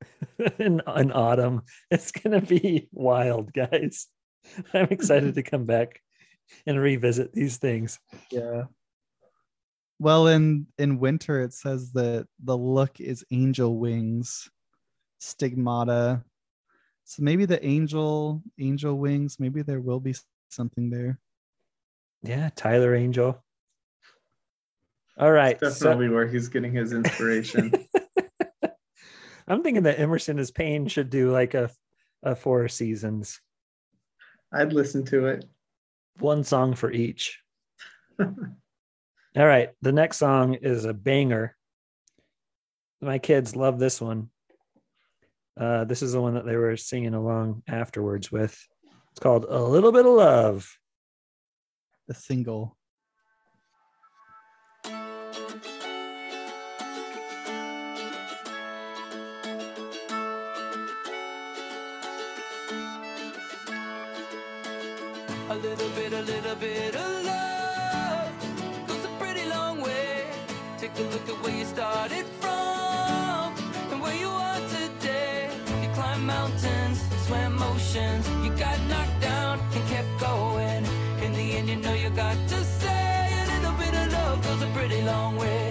[0.60, 1.62] in, in autumn.
[1.92, 4.08] It's going to be wild, guys.
[4.74, 6.02] I'm excited to come back
[6.66, 8.00] and revisit these things.
[8.32, 8.64] yeah
[10.00, 14.50] well in in winter it says that the look is angel wings
[15.20, 16.24] stigmata
[17.04, 20.16] so maybe the angel angel wings maybe there will be
[20.50, 21.20] something there
[22.24, 23.42] Yeah, Tyler Angel.
[25.18, 25.60] All right.
[25.60, 27.72] so- Definitely where he's getting his inspiration.
[29.48, 31.72] I'm thinking that Emerson is Payne should do like a,
[32.22, 33.40] a four seasons,
[34.54, 35.46] I'd listen to it.
[36.20, 37.40] one song for each.
[38.20, 38.28] All
[39.36, 39.70] right.
[39.82, 41.56] The next song is a banger.
[43.02, 44.30] My kids love this one.
[45.60, 48.58] Uh, this is the one that they were singing along afterwards with.
[49.12, 50.78] It's called A Little Bit of Love.
[52.10, 52.76] The single
[65.52, 68.32] A little bit, a little bit of love
[68.88, 70.26] goes a pretty long way.
[70.80, 73.54] Take a look at where you started from
[73.92, 75.50] and where you are today.
[75.84, 78.49] You climbed mountains, swam oceans, you
[82.20, 85.69] got to say a little bit of love goes a pretty long way.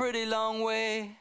[0.00, 1.16] Pretty long way.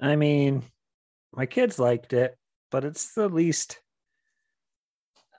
[0.00, 0.64] I mean,
[1.36, 2.36] my kids liked it,
[2.70, 3.80] but it's the least.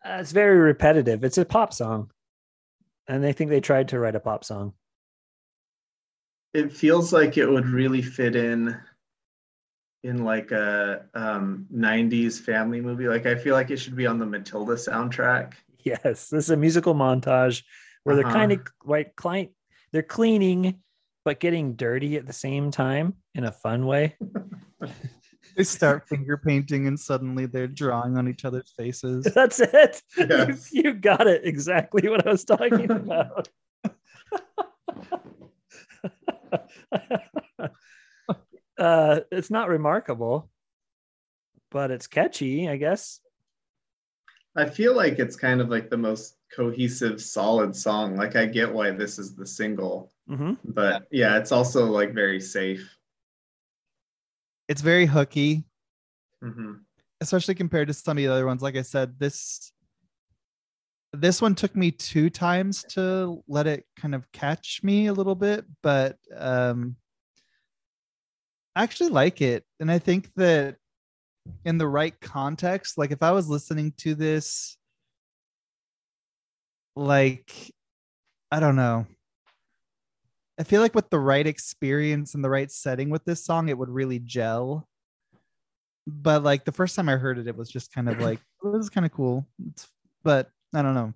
[0.05, 1.23] Uh, it's very repetitive.
[1.23, 2.11] It's a pop song,
[3.07, 4.73] and they think they tried to write a pop song.
[6.53, 8.77] It feels like it would really fit in
[10.03, 13.07] in like a um 90s family movie.
[13.07, 15.53] Like I feel like it should be on the Matilda soundtrack.
[15.83, 17.63] Yes, this is a musical montage
[18.03, 18.33] where they're Uh-huh.
[18.33, 19.51] kind of like client.
[19.91, 20.81] They're cleaning,
[21.23, 24.15] but getting dirty at the same time in a fun way.
[25.55, 29.23] They start finger painting and suddenly they're drawing on each other's faces.
[29.35, 30.01] That's it.
[30.17, 30.71] Yes.
[30.71, 33.47] You, you got it exactly what I was talking about.
[38.77, 40.49] uh, it's not remarkable,
[41.71, 43.21] but it's catchy, I guess.
[44.57, 48.15] I feel like it's kind of like the most cohesive, solid song.
[48.15, 52.39] Like I get why this is the single, hmm but yeah, it's also like very
[52.39, 52.94] safe.
[54.67, 55.63] It's very hooky,
[56.41, 56.73] hmm
[57.21, 58.61] especially compared to some of the other ones.
[58.61, 59.71] Like I said, this
[61.13, 65.33] this one took me two times to let it kind of catch me a little
[65.35, 66.97] bit, but um
[68.75, 69.63] I actually like it.
[69.79, 70.75] And I think that
[71.63, 74.77] in the right context, like if I was listening to this
[76.95, 77.53] like
[78.51, 79.05] I don't know.
[80.59, 83.77] I feel like with the right experience and the right setting with this song, it
[83.77, 84.87] would really gel.
[86.07, 88.71] But like the first time I heard it, it was just kind of like, "Oh,
[88.71, 89.45] this is kind of cool.
[89.69, 89.87] It's,
[90.23, 91.13] but I don't know.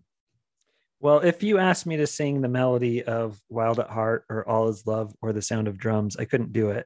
[1.01, 4.67] Well, if you asked me to sing the melody of Wild at Heart or All
[4.67, 6.85] Is Love or The Sound of Drums, I couldn't do it.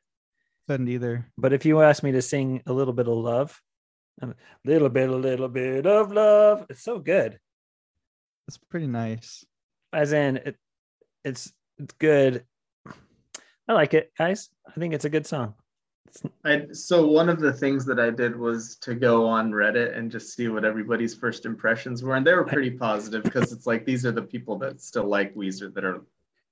[0.67, 1.25] Couldn't either.
[1.38, 3.59] But if you asked me to sing a little bit of love,
[4.21, 7.39] a little bit, a little bit of love, it's so good.
[8.47, 9.43] It's pretty nice.
[9.91, 10.57] As in, it,
[11.23, 12.43] it's it's good.
[13.67, 14.49] I like it, guys.
[14.67, 15.53] I think it's a good song.
[16.45, 20.11] I so one of the things that I did was to go on Reddit and
[20.11, 23.83] just see what everybody's first impressions were, and they were pretty positive because it's like
[23.85, 26.01] these are the people that still like Weezer that are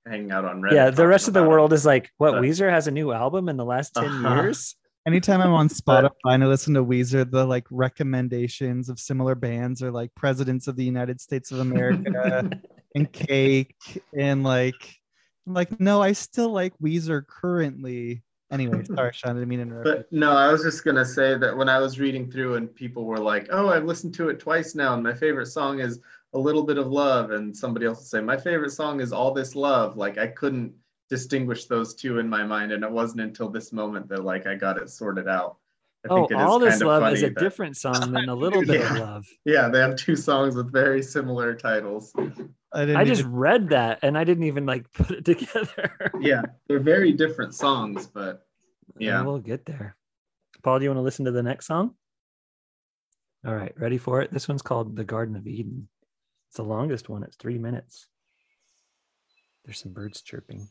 [0.06, 0.72] hanging out on Reddit.
[0.72, 2.32] yeah, the rest of the world is like, what?
[2.32, 4.34] But- Weezer has a new album in the last 10 Uh-huh.
[4.42, 4.74] years.
[5.06, 9.80] Anytime I'm on Spotify and I listen to Weezer, the like recommendations of similar bands
[9.82, 12.50] are like Presidents of the United States of America
[12.96, 13.76] and Cake
[14.16, 14.96] and like
[15.46, 18.22] I'm like, no, I still like Weezer currently.
[18.50, 19.86] Anyway, sorry, Sean, I didn't mean to interrupt.
[19.86, 19.94] you.
[19.94, 23.04] But no, I was just gonna say that when I was reading through and people
[23.06, 26.00] were like, "Oh, I've listened to it twice now, and my favorite song is
[26.34, 29.32] a little bit of love," and somebody else would say, "My favorite song is all
[29.32, 30.72] this love." Like I couldn't
[31.08, 34.54] distinguish those two in my mind, and it wasn't until this moment that like I
[34.54, 35.56] got it sorted out.
[36.04, 38.34] I Oh, it is All This kind Love is a that- different song than A
[38.34, 39.26] Little Bit of Love.
[39.44, 42.12] Yeah, they have two songs with very similar titles.
[42.74, 46.12] I didn't I just even- read that and I didn't even like put it together.
[46.20, 48.46] Yeah, they're very different songs, but
[48.98, 49.22] yeah.
[49.22, 49.96] we'll get there.
[50.62, 51.94] Paul, do you want to listen to the next song?
[53.44, 54.32] All right, ready for it?
[54.32, 55.88] This one's called The Garden of Eden.
[56.48, 58.06] It's the longest one, it's three minutes.
[59.64, 60.68] There's some birds chirping.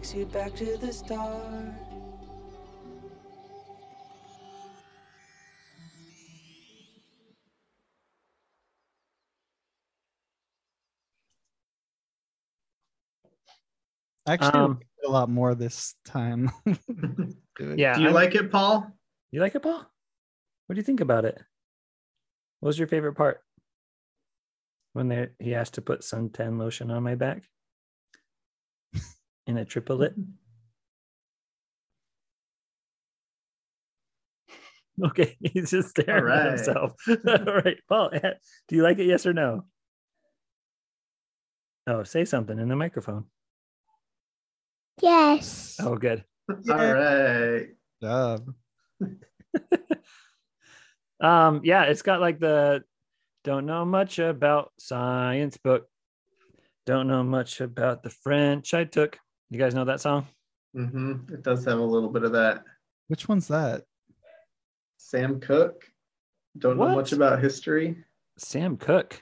[0.00, 1.74] Takes you back to the start.
[14.26, 16.50] Actually, Um, a lot more this time.
[16.66, 17.74] Do.
[17.76, 17.94] Yeah.
[17.94, 18.90] Do you I'm- like it, Paul?
[19.32, 19.86] You like it, Paul?
[20.66, 21.38] What do you think about it?
[22.60, 23.42] What was your favorite part?
[24.92, 27.44] When they, he asked to put suntan lotion on my back
[29.46, 30.14] in a triplet.
[35.02, 36.92] Okay, he's just staring All at himself.
[37.08, 38.32] All right, Paul, eh,
[38.68, 39.06] do you like it?
[39.06, 39.64] Yes or no?
[41.86, 43.24] Oh, say something in the microphone.
[45.00, 45.78] Yes.
[45.80, 46.22] Oh, good.
[46.50, 47.68] All right.
[48.02, 48.54] Job.
[51.20, 52.82] Um, yeah, it's got like the
[53.44, 55.86] don't know much about science book.
[56.86, 59.18] Don't know much about the French I took.
[59.50, 60.26] You guys know that song?
[60.76, 61.34] Mm-hmm.
[61.34, 62.62] It does have a little bit of that.
[63.08, 63.82] Which one's that?
[64.96, 65.84] Sam Cooke.
[66.56, 67.96] Don't know much about history.
[68.38, 69.20] Sam Cooke.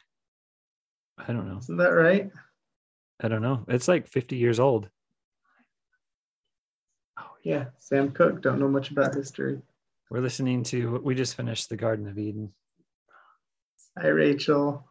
[1.16, 1.58] I don't know.
[1.58, 2.30] Isn't that right?
[3.20, 3.64] I don't know.
[3.68, 4.88] It's like 50 years old.
[7.18, 8.42] Oh, Yeah, Sam Cooke.
[8.42, 9.60] Don't know much about history.
[10.10, 12.52] We're listening to, we just finished The Garden of Eden.
[13.98, 14.88] Hi, Rachel.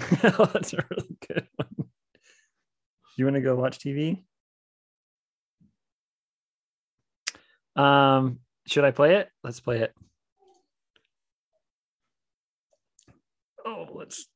[0.00, 1.88] oh, that's a really good one.
[3.16, 4.22] You want to go watch TV?
[7.78, 9.30] Um, should I play it?
[9.44, 9.94] Let's play it.
[13.64, 14.26] Oh, let's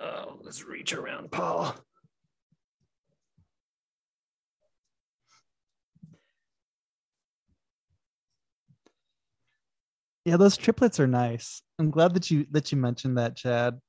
[0.00, 1.74] oh, let's reach around Paul.
[10.24, 11.62] Yeah, those triplets are nice.
[11.80, 13.80] I'm glad that you that you mentioned that, Chad.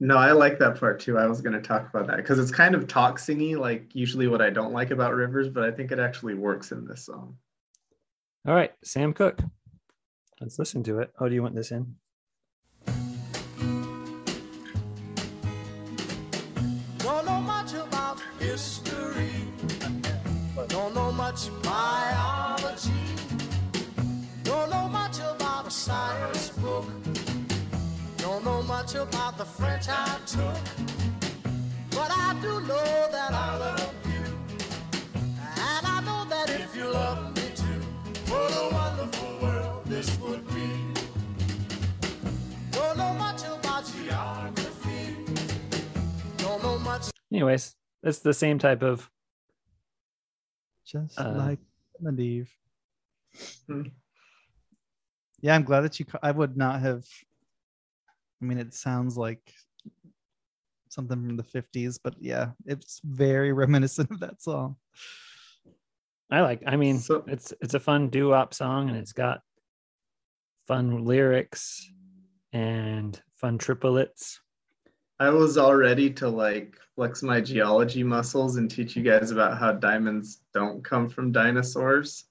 [0.00, 1.18] No, I like that part too.
[1.18, 4.28] I was going to talk about that because it's kind of talk singy, like usually
[4.28, 7.36] what I don't like about Rivers, but I think it actually works in this song.
[8.48, 9.40] All right, Sam Cooke.
[10.40, 11.12] Let's listen to it.
[11.20, 11.96] Oh, do you want this in?
[16.96, 19.28] Don't know much about history.
[20.68, 22.90] Don't know much biology.
[24.44, 26.48] Don't know much about science.
[28.88, 30.56] much about the French I took,
[31.90, 34.24] but I do know that I love you.
[35.42, 37.27] And I know that if you love me
[47.32, 49.10] Anyways, it's the same type of
[50.86, 51.58] Just Uh, like
[52.18, 52.50] Eve.
[53.66, 53.82] Hmm.
[55.40, 56.06] Yeah, I'm glad that you.
[56.22, 57.04] I would not have.
[58.40, 59.52] I mean, it sounds like
[60.88, 64.76] something from the 50s, but yeah, it's very reminiscent of that song.
[66.30, 66.62] I like.
[66.66, 69.42] I mean, So- it's it's a fun doo-wop song, and it's got
[70.66, 71.90] fun lyrics
[72.52, 74.40] and fun triplets.
[75.20, 79.58] I was all ready to like flex my geology muscles and teach you guys about
[79.58, 82.24] how diamonds don't come from dinosaurs.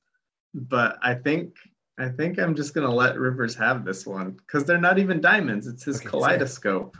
[0.53, 1.55] But I think
[1.99, 5.67] I think I'm just gonna let Rivers have this one because they're not even diamonds.
[5.67, 6.95] It's his Okay, kaleidoscope.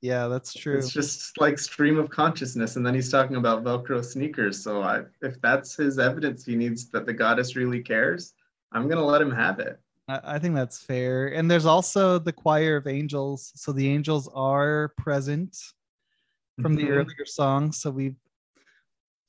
[0.00, 0.76] Yeah, that's true.
[0.76, 4.62] It's just like stream of consciousness, and then he's talking about Velcro sneakers.
[4.62, 8.34] So I, if that's his evidence, he needs that the goddess really cares.
[8.72, 9.80] I'm gonna let him have it.
[10.06, 11.28] I, think that's fair.
[11.28, 13.52] And there's also the choir of angels.
[13.54, 15.56] So the angels are present
[16.60, 16.90] from the Mhm.
[16.90, 17.72] earlier song.
[17.72, 18.14] So we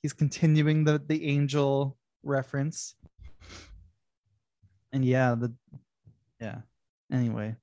[0.01, 2.95] he's continuing the the angel reference.
[4.91, 5.53] And yeah, the
[6.39, 6.61] yeah.
[7.11, 7.55] Anyway,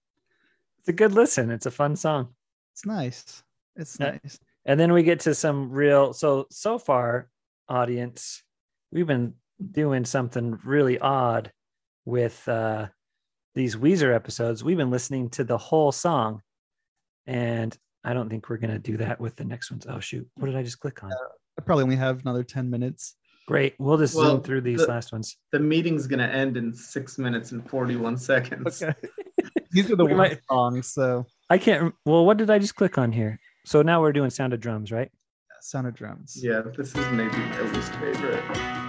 [0.79, 1.51] It's a good listen.
[1.51, 2.35] It's a fun song.
[2.73, 3.43] it's nice.
[3.77, 4.13] It's Yeah.
[4.23, 4.39] nice.
[4.65, 7.29] And then we get to some real so so far,
[7.69, 8.43] audience,
[8.91, 9.35] we've been
[9.71, 11.53] doing something really odd
[12.05, 12.89] with uh
[13.55, 14.65] these Weezer episodes.
[14.65, 16.41] We've been listening to the whole song.
[17.27, 19.87] And I don't think we're gonna do that with the next ones.
[19.89, 20.27] Oh shoot.
[20.37, 21.12] What did I just click on?
[21.12, 23.16] I probably only have another 10 minutes.
[23.47, 23.74] Great.
[23.79, 25.37] We'll just Well, zoom through these the- last ones.
[25.53, 28.83] The meeting's gonna end in six minutes and forty-one seconds.
[28.83, 28.95] Okay.
[29.73, 32.74] These are the We worst might- songs, so I can't well, what did I just
[32.77, 33.39] click on here?
[33.66, 35.11] So now we're doing sound of drums, right?
[35.61, 36.37] sound of drums.
[36.43, 38.82] Yeah, this is maybe my least favorite.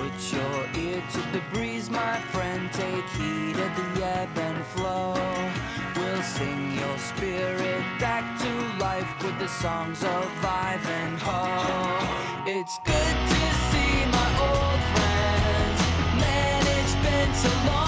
[0.00, 2.72] Put your ear to the breeze, my friend.
[2.72, 5.12] Take heed of the ebb and flow.
[5.94, 12.00] We'll sing your spirit back to life with the songs of Ivanhoe.
[12.46, 15.80] It's good to see my old friends.
[16.22, 17.79] Man, it's been so long.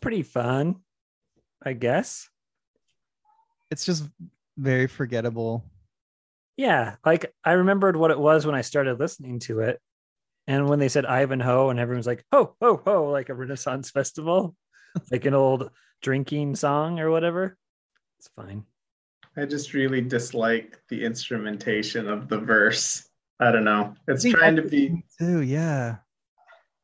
[0.00, 0.76] Pretty fun,
[1.62, 2.28] I guess.
[3.70, 4.04] It's just
[4.56, 5.64] very forgettable.
[6.56, 9.80] Yeah, like I remembered what it was when I started listening to it.
[10.46, 14.56] And when they said Ivanhoe and everyone's like, ho, ho, ho, like a Renaissance festival,
[15.12, 15.70] like an old
[16.02, 17.56] drinking song or whatever.
[18.18, 18.64] It's fine.
[19.36, 23.08] I just really dislike the instrumentation of the verse.
[23.38, 23.94] I don't know.
[24.08, 25.96] It's think trying to be too, yeah.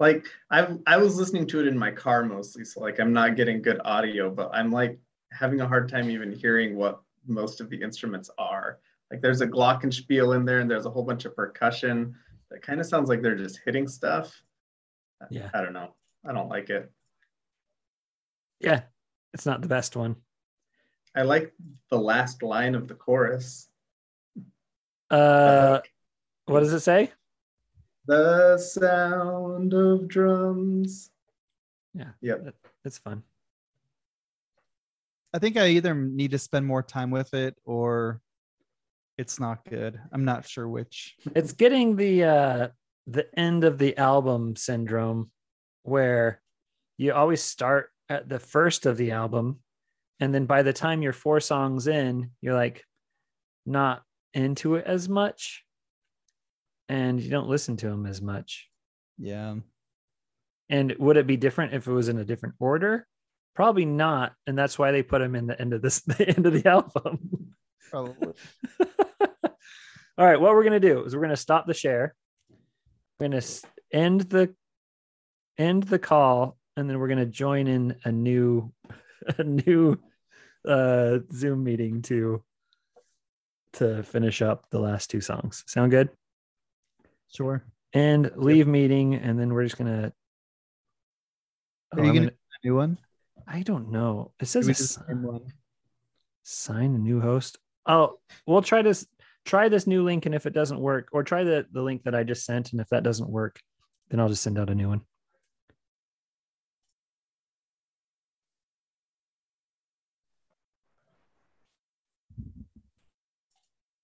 [0.01, 3.37] Like I I was listening to it in my car mostly, so like I'm not
[3.37, 4.99] getting good audio, but I'm like
[5.33, 8.79] having a hard time even hearing what most of the instruments are.
[9.11, 12.15] Like there's a glockenspiel in there, and there's a whole bunch of percussion.
[12.51, 14.43] That kind of sounds like they're just hitting stuff.
[15.31, 15.51] Yeah.
[15.55, 15.95] I don't know.
[16.27, 16.91] I don't like it.
[18.61, 18.83] Yeah,
[19.33, 20.16] it's not the best one.
[21.15, 21.53] I like
[21.91, 23.69] the last line of the chorus.
[25.11, 25.81] Uh,
[26.47, 27.12] what does it say?
[28.06, 31.10] The sound of drums.
[31.94, 32.10] Yeah.
[32.20, 32.55] Yep.
[32.85, 33.22] It's fun.
[35.32, 38.20] I think I either need to spend more time with it or
[39.16, 39.98] it's not good.
[40.12, 41.16] I'm not sure which.
[41.35, 42.68] It's getting the uh
[43.06, 45.31] the end of the album syndrome
[45.82, 46.40] where
[46.97, 49.60] you always start at the first of the album
[50.20, 52.85] and then by the time you're four songs in, you're like
[53.66, 54.02] not
[54.32, 55.64] into it as much
[56.89, 58.69] and you don't listen to them as much.
[59.19, 59.56] Yeah.
[60.69, 63.06] And would it be different if it was in a different order?
[63.55, 66.47] Probably not, and that's why they put them in the end of this the end
[66.47, 67.55] of the album.
[67.90, 68.35] Probably.
[70.16, 72.15] All right, what we're gonna do is we're gonna stop the share.
[73.19, 73.43] We're gonna
[73.93, 74.55] end the
[75.59, 78.73] end the call, and then we're gonna join in a new
[79.39, 79.98] a new
[80.66, 82.43] uh Zoom meeting to
[83.74, 85.65] to finish up the last two songs.
[85.66, 86.11] Sound good?
[87.35, 87.65] Sure.
[87.93, 90.12] And leave meeting, and then we're just gonna.
[91.93, 92.31] Are Oh, you I'm gonna um, gonna-
[92.62, 92.98] a new one?
[93.47, 94.32] I don't know.
[94.40, 95.52] It says we s- one?
[96.43, 97.59] sign a new host.
[97.86, 99.06] Oh, we'll try this.
[99.44, 102.15] Try this new link, and if it doesn't work, or try the the link that
[102.15, 103.61] I just sent, and if that doesn't work,
[104.09, 105.02] then I'll just send out a new one.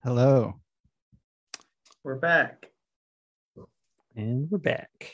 [0.03, 0.61] Hello.
[2.03, 2.70] We're back.
[4.17, 5.13] And we're back.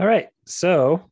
[0.00, 0.28] All right.
[0.46, 1.10] So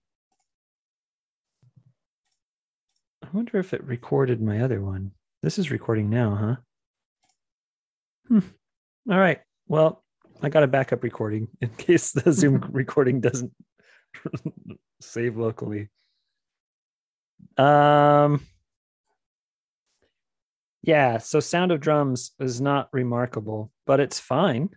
[3.23, 5.12] I wonder if it recorded my other one.
[5.43, 6.56] This is recording now, huh?
[8.28, 8.48] Hmm.
[9.10, 9.40] All right.
[9.68, 10.02] Well,
[10.43, 13.52] I got a backup recording in case the Zoom recording doesn't
[15.01, 15.90] save locally.
[17.59, 18.40] Um
[20.82, 24.70] yeah, so Sound of Drums is not remarkable, but it's fine.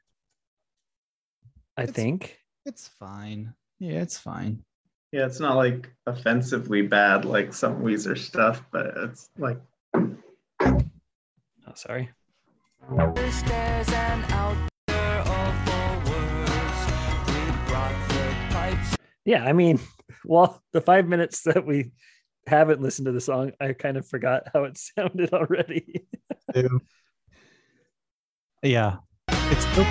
[1.79, 2.39] I It's- think.
[2.65, 3.53] It's fine.
[3.79, 4.63] Yeah, it's fine.
[5.13, 9.57] Yeah, it's not like offensively bad like some Weezer stuff, but it's like
[10.61, 12.09] Oh, sorry.
[13.31, 14.57] Stairs and out
[14.87, 16.81] there all four words.
[17.27, 18.95] We brought the pipes.
[19.25, 19.79] Yeah, I mean,
[20.25, 21.91] well, the five minutes that we
[22.47, 26.07] haven't listened to the song, I kind of forgot how it sounded already.
[28.63, 28.97] Yeah.
[29.51, 29.85] It's still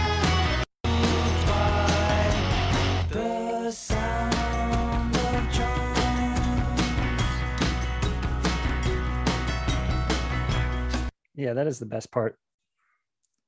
[11.39, 12.37] yeah, that is the best part.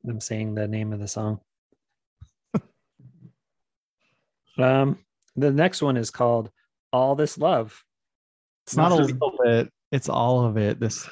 [0.05, 1.41] Them saying the name of the song.
[4.59, 4.99] um,
[5.37, 6.51] the next one is called
[6.93, 7.83] "All This Love."
[8.67, 10.79] it's not a This is- little bit, it's all of it.
[10.81, 11.09] This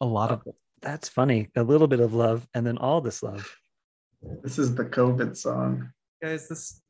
[0.00, 0.54] a lot of it.
[0.82, 1.48] That's funny.
[1.56, 3.46] A little bit of love, and then all this love.
[4.42, 5.90] this is the COVID song.
[6.22, 6.80] Guys, this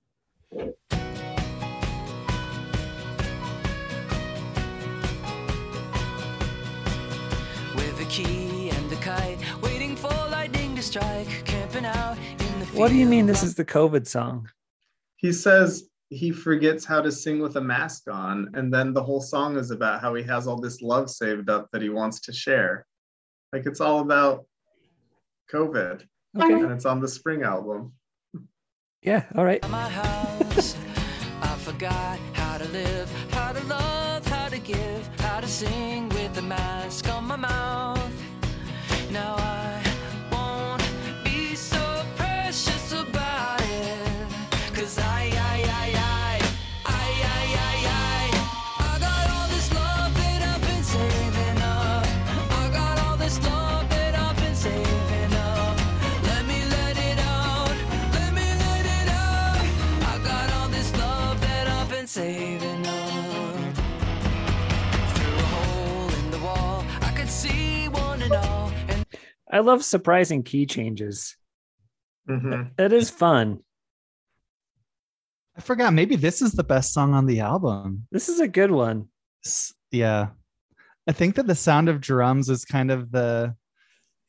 [10.91, 13.27] strike, camping out in the What do you mean?
[13.27, 14.49] This is the COVID song?
[15.19, 19.21] He says he forgets how to sing with a mask on, and then the whole
[19.21, 22.33] song is about how he has all this love saved up that he wants to
[22.33, 22.85] share.
[23.53, 24.47] Like it's all about
[25.53, 26.03] COVID,
[26.37, 26.53] Okay.
[26.55, 27.93] and it's on the spring album.
[29.03, 29.27] Yeah.
[29.37, 29.63] All right.
[29.71, 30.77] my house.
[31.41, 36.37] I forgot how to live, how to love, how to give, how to sing with
[36.39, 38.00] a mask on my mouth.
[62.15, 63.75] Saving up.
[65.15, 68.73] Through a hole in the wall, I could see one and all.
[68.89, 69.07] And
[69.49, 71.37] I love surprising key changes.
[72.29, 72.73] Mhm.
[72.81, 73.61] It is fun.
[75.57, 75.93] I forgot.
[75.95, 78.09] Maybe this is the best song on the album.
[78.11, 79.09] This is a good one.
[79.93, 80.31] Yeah.
[81.07, 83.55] I think that the sound of drums is kind of the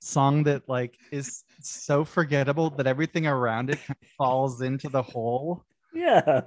[0.02, 5.02] song that like is so forgettable that everything around it kind of falls into the
[5.02, 5.66] hole.
[5.96, 6.42] Yeah.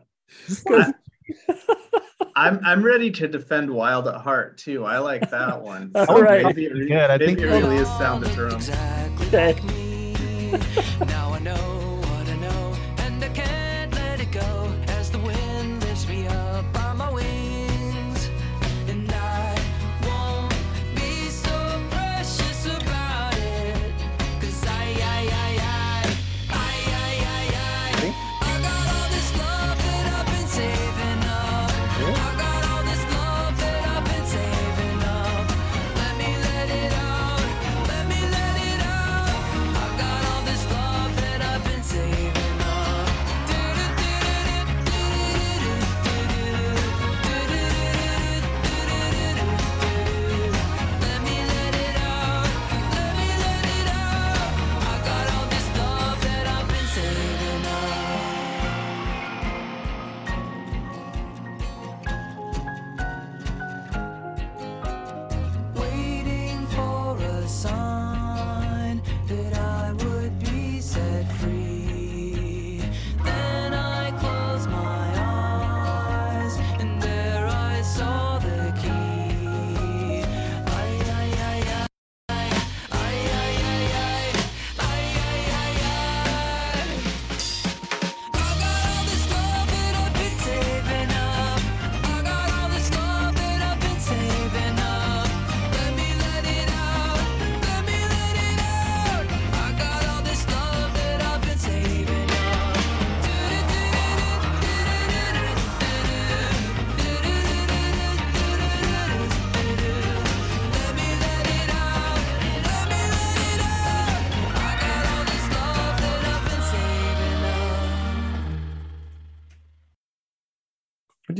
[0.70, 0.92] I-
[2.36, 4.84] I'm I'm ready to defend Wild at Heart too.
[4.84, 5.92] I like that one.
[5.94, 6.44] All right.
[6.44, 7.10] maybe it, re- Good.
[7.10, 8.54] I maybe think- it really is sound of drum.
[8.54, 9.52] Exactly Okay.
[9.54, 10.14] like me.
[11.06, 11.83] now I know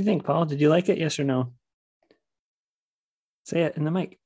[0.05, 0.45] you think, Paul?
[0.45, 0.99] Did you like it?
[0.99, 1.53] Yes or no?
[3.45, 4.19] Say it in the mic.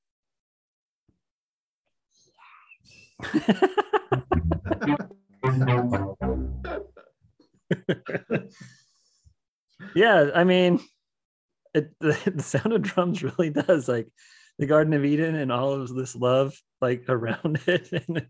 [9.94, 10.80] yeah, I mean,
[11.74, 14.08] it the, the sound of drums really does like
[14.58, 17.92] the Garden of Eden and all of this love like around it.
[17.92, 18.26] And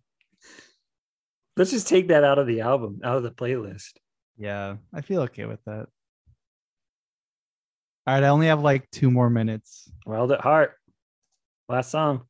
[1.57, 3.93] let's just take that out of the album, out of the playlist.
[4.37, 5.87] Yeah, I feel okay with that.
[8.09, 9.93] All right, I only have like two more minutes.
[10.07, 10.73] Wild at Heart.
[11.69, 12.23] Last song.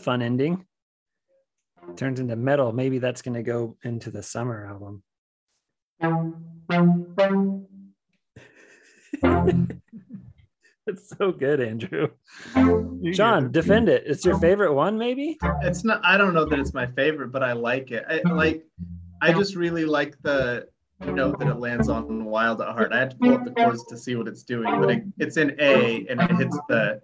[0.00, 0.66] Fun ending.
[1.96, 2.72] Turns into metal.
[2.72, 5.02] Maybe that's going to go into the summer album.
[10.86, 12.08] It's so good, Andrew.
[13.12, 14.02] John, defend it.
[14.06, 15.38] It's your favorite one, maybe?
[15.62, 16.00] It's not.
[16.02, 18.04] I don't know that it's my favorite, but I like it.
[18.08, 18.64] I like.
[19.22, 20.66] I just really like the
[21.00, 22.92] note that it lands on wild at heart.
[22.92, 25.36] I had to pull up the chords to see what it's doing, but it, it's
[25.36, 27.00] in A and it hits the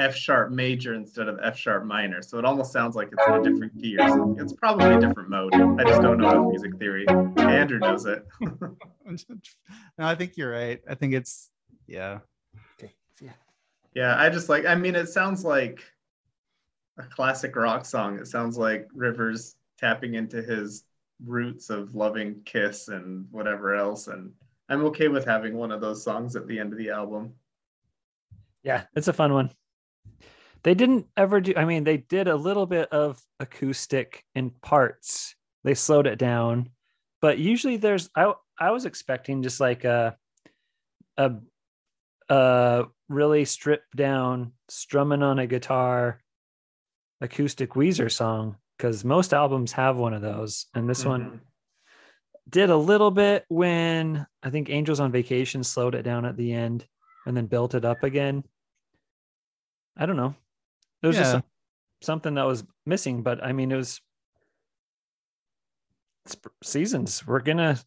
[0.00, 2.22] F sharp major instead of F sharp minor.
[2.22, 4.42] So it almost sounds like it's in a um, different key or something.
[4.42, 5.54] It's probably a different mode.
[5.54, 7.06] I just don't know enough music theory.
[7.36, 8.26] Andrew knows it.
[8.40, 9.18] no,
[9.98, 10.80] I think you're right.
[10.88, 11.50] I think it's
[11.86, 12.20] yeah.
[13.20, 13.30] yeah.
[13.94, 14.64] Yeah, I just like.
[14.64, 15.84] I mean, it sounds like
[16.98, 18.18] a classic rock song.
[18.18, 20.84] It sounds like Rivers tapping into his
[21.24, 24.06] roots of loving Kiss and whatever else.
[24.08, 24.32] And
[24.68, 27.34] I'm okay with having one of those songs at the end of the album.
[28.62, 29.50] Yeah, it's a fun one.
[30.62, 35.34] They didn't ever do, I mean, they did a little bit of acoustic in parts.
[35.64, 36.70] They slowed it down,
[37.20, 40.16] but usually there's, I, I was expecting just like a,
[41.16, 41.32] a,
[42.28, 46.20] a really stripped down, strumming on a guitar,
[47.22, 50.66] acoustic Weezer song, because most albums have one of those.
[50.74, 51.40] And this one Mhm.
[52.48, 56.52] did a little bit when I think Angels on Vacation slowed it down at the
[56.52, 56.86] end
[57.26, 58.44] and then built it up again.
[60.00, 60.34] I don't know.
[61.02, 61.44] It was just some-
[62.02, 64.00] something that was missing, but I mean, it was
[66.26, 67.26] sp- seasons.
[67.26, 67.78] We're gonna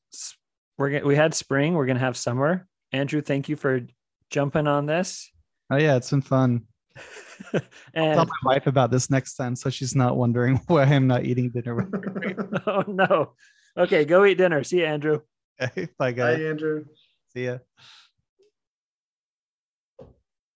[0.77, 1.73] we're gonna we had spring.
[1.73, 2.67] We're gonna have summer.
[2.91, 3.81] Andrew, thank you for
[4.29, 5.31] jumping on this.
[5.71, 6.67] Oh yeah, it's been fun.
[7.95, 11.49] Tell my wife about this next time so she's not wondering why I'm not eating
[11.49, 12.61] dinner with her.
[12.67, 13.33] oh no.
[13.75, 14.63] Okay, go eat dinner.
[14.63, 15.21] See you, Andrew.
[15.59, 16.39] Okay, Bye Hi, guys.
[16.41, 16.85] Andrew.
[17.33, 17.57] See ya.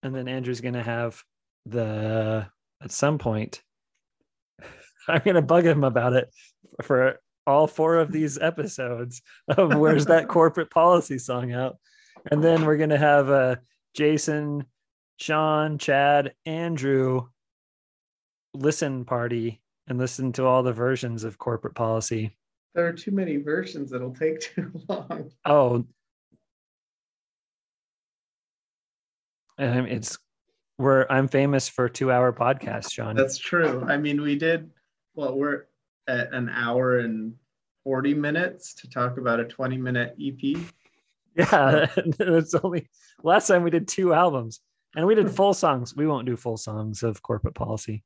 [0.03, 1.23] and then Andrew's gonna have
[1.69, 2.47] the
[2.81, 3.61] at some point.
[5.07, 6.29] I'm gonna bug him about it
[6.83, 11.77] for all four of these episodes of where's that corporate policy song out,
[12.31, 13.55] and then we're gonna have uh,
[13.95, 14.65] Jason,
[15.17, 17.27] Sean, Chad, Andrew
[18.53, 22.35] listen party and listen to all the versions of corporate policy.
[22.75, 23.93] There are too many versions.
[23.93, 25.31] It'll take too long.
[25.45, 25.85] Oh,
[29.57, 30.17] and it's
[30.77, 33.15] where I'm famous for two hour podcasts, Sean.
[33.15, 33.83] That's true.
[33.87, 34.69] I mean, we did.
[35.15, 35.65] Well, we're
[36.07, 37.33] at an hour and
[37.83, 40.57] 40 minutes to talk about a 20 minute EP.
[41.35, 42.89] yeah, it's only
[43.23, 44.61] last time we did two albums
[44.95, 45.95] and we did full songs.
[45.95, 48.03] We won't do full songs of corporate policy.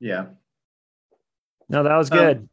[0.00, 0.26] Yeah.
[1.68, 2.48] No, that was Um, good.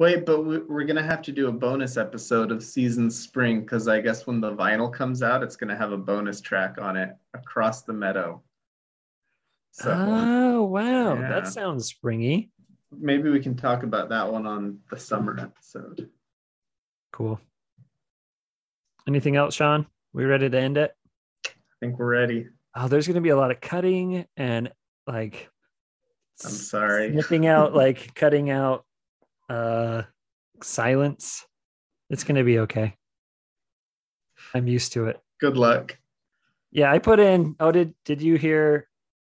[0.00, 4.00] Wait, but we're gonna have to do a bonus episode of season spring because I
[4.00, 7.82] guess when the vinyl comes out, it's gonna have a bonus track on it across
[7.82, 8.40] the meadow.
[9.72, 11.28] So Oh wow, Yeah.
[11.28, 12.50] that sounds springy.
[12.90, 16.08] maybe we can talk about that one on the summer episode.
[17.12, 17.40] Cool.
[19.06, 19.86] Anything else, Sean?
[20.12, 20.94] We ready to end it?
[21.46, 21.50] I
[21.80, 22.46] think we're ready.
[22.74, 24.70] Oh, there's gonna be a lot of cutting and
[25.06, 25.48] like
[26.44, 27.10] I'm sorry.
[27.12, 28.84] snipping out, like cutting out
[29.48, 30.02] uh
[30.62, 31.46] silence.
[32.10, 32.94] It's gonna be okay.
[34.54, 35.20] I'm used to it.
[35.40, 35.98] Good luck.
[36.70, 37.56] Yeah, I put in.
[37.60, 38.88] Oh, did did you hear?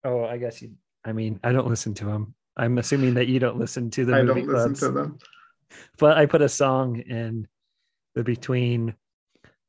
[0.06, 0.72] Oh, I guess you.
[1.04, 2.34] I mean, I don't listen to them.
[2.56, 4.80] I'm assuming that you don't listen to the I movie don't listen clubs.
[4.80, 5.18] to them.
[5.98, 7.48] but I put a song in
[8.14, 8.96] the between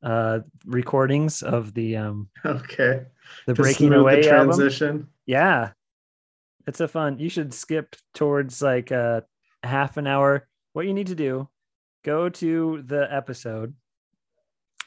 [0.03, 3.01] uh recordings of the um Okay.
[3.47, 4.55] the To breaking away the album.
[4.55, 5.07] transition.
[5.25, 5.71] Yeah.
[6.67, 7.19] It's a fun.
[7.19, 9.25] You should skip towards like a
[9.63, 10.47] half an hour.
[10.73, 11.49] What you need to do,
[12.05, 13.73] go to the episode,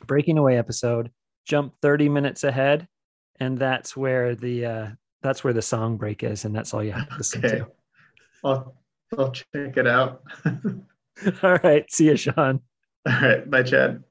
[0.07, 1.11] breaking away episode,
[1.47, 2.87] jump 30 minutes ahead,
[3.41, 4.89] and that's where the uh
[5.23, 7.63] that's where the song break is, and that's all you have to listen Okay.
[8.45, 8.75] I'll,
[9.19, 10.23] I'll check it out.
[11.43, 11.91] All right.
[11.91, 12.61] See you, Sean.
[13.07, 13.49] All right.
[13.51, 14.03] Bye, Chad.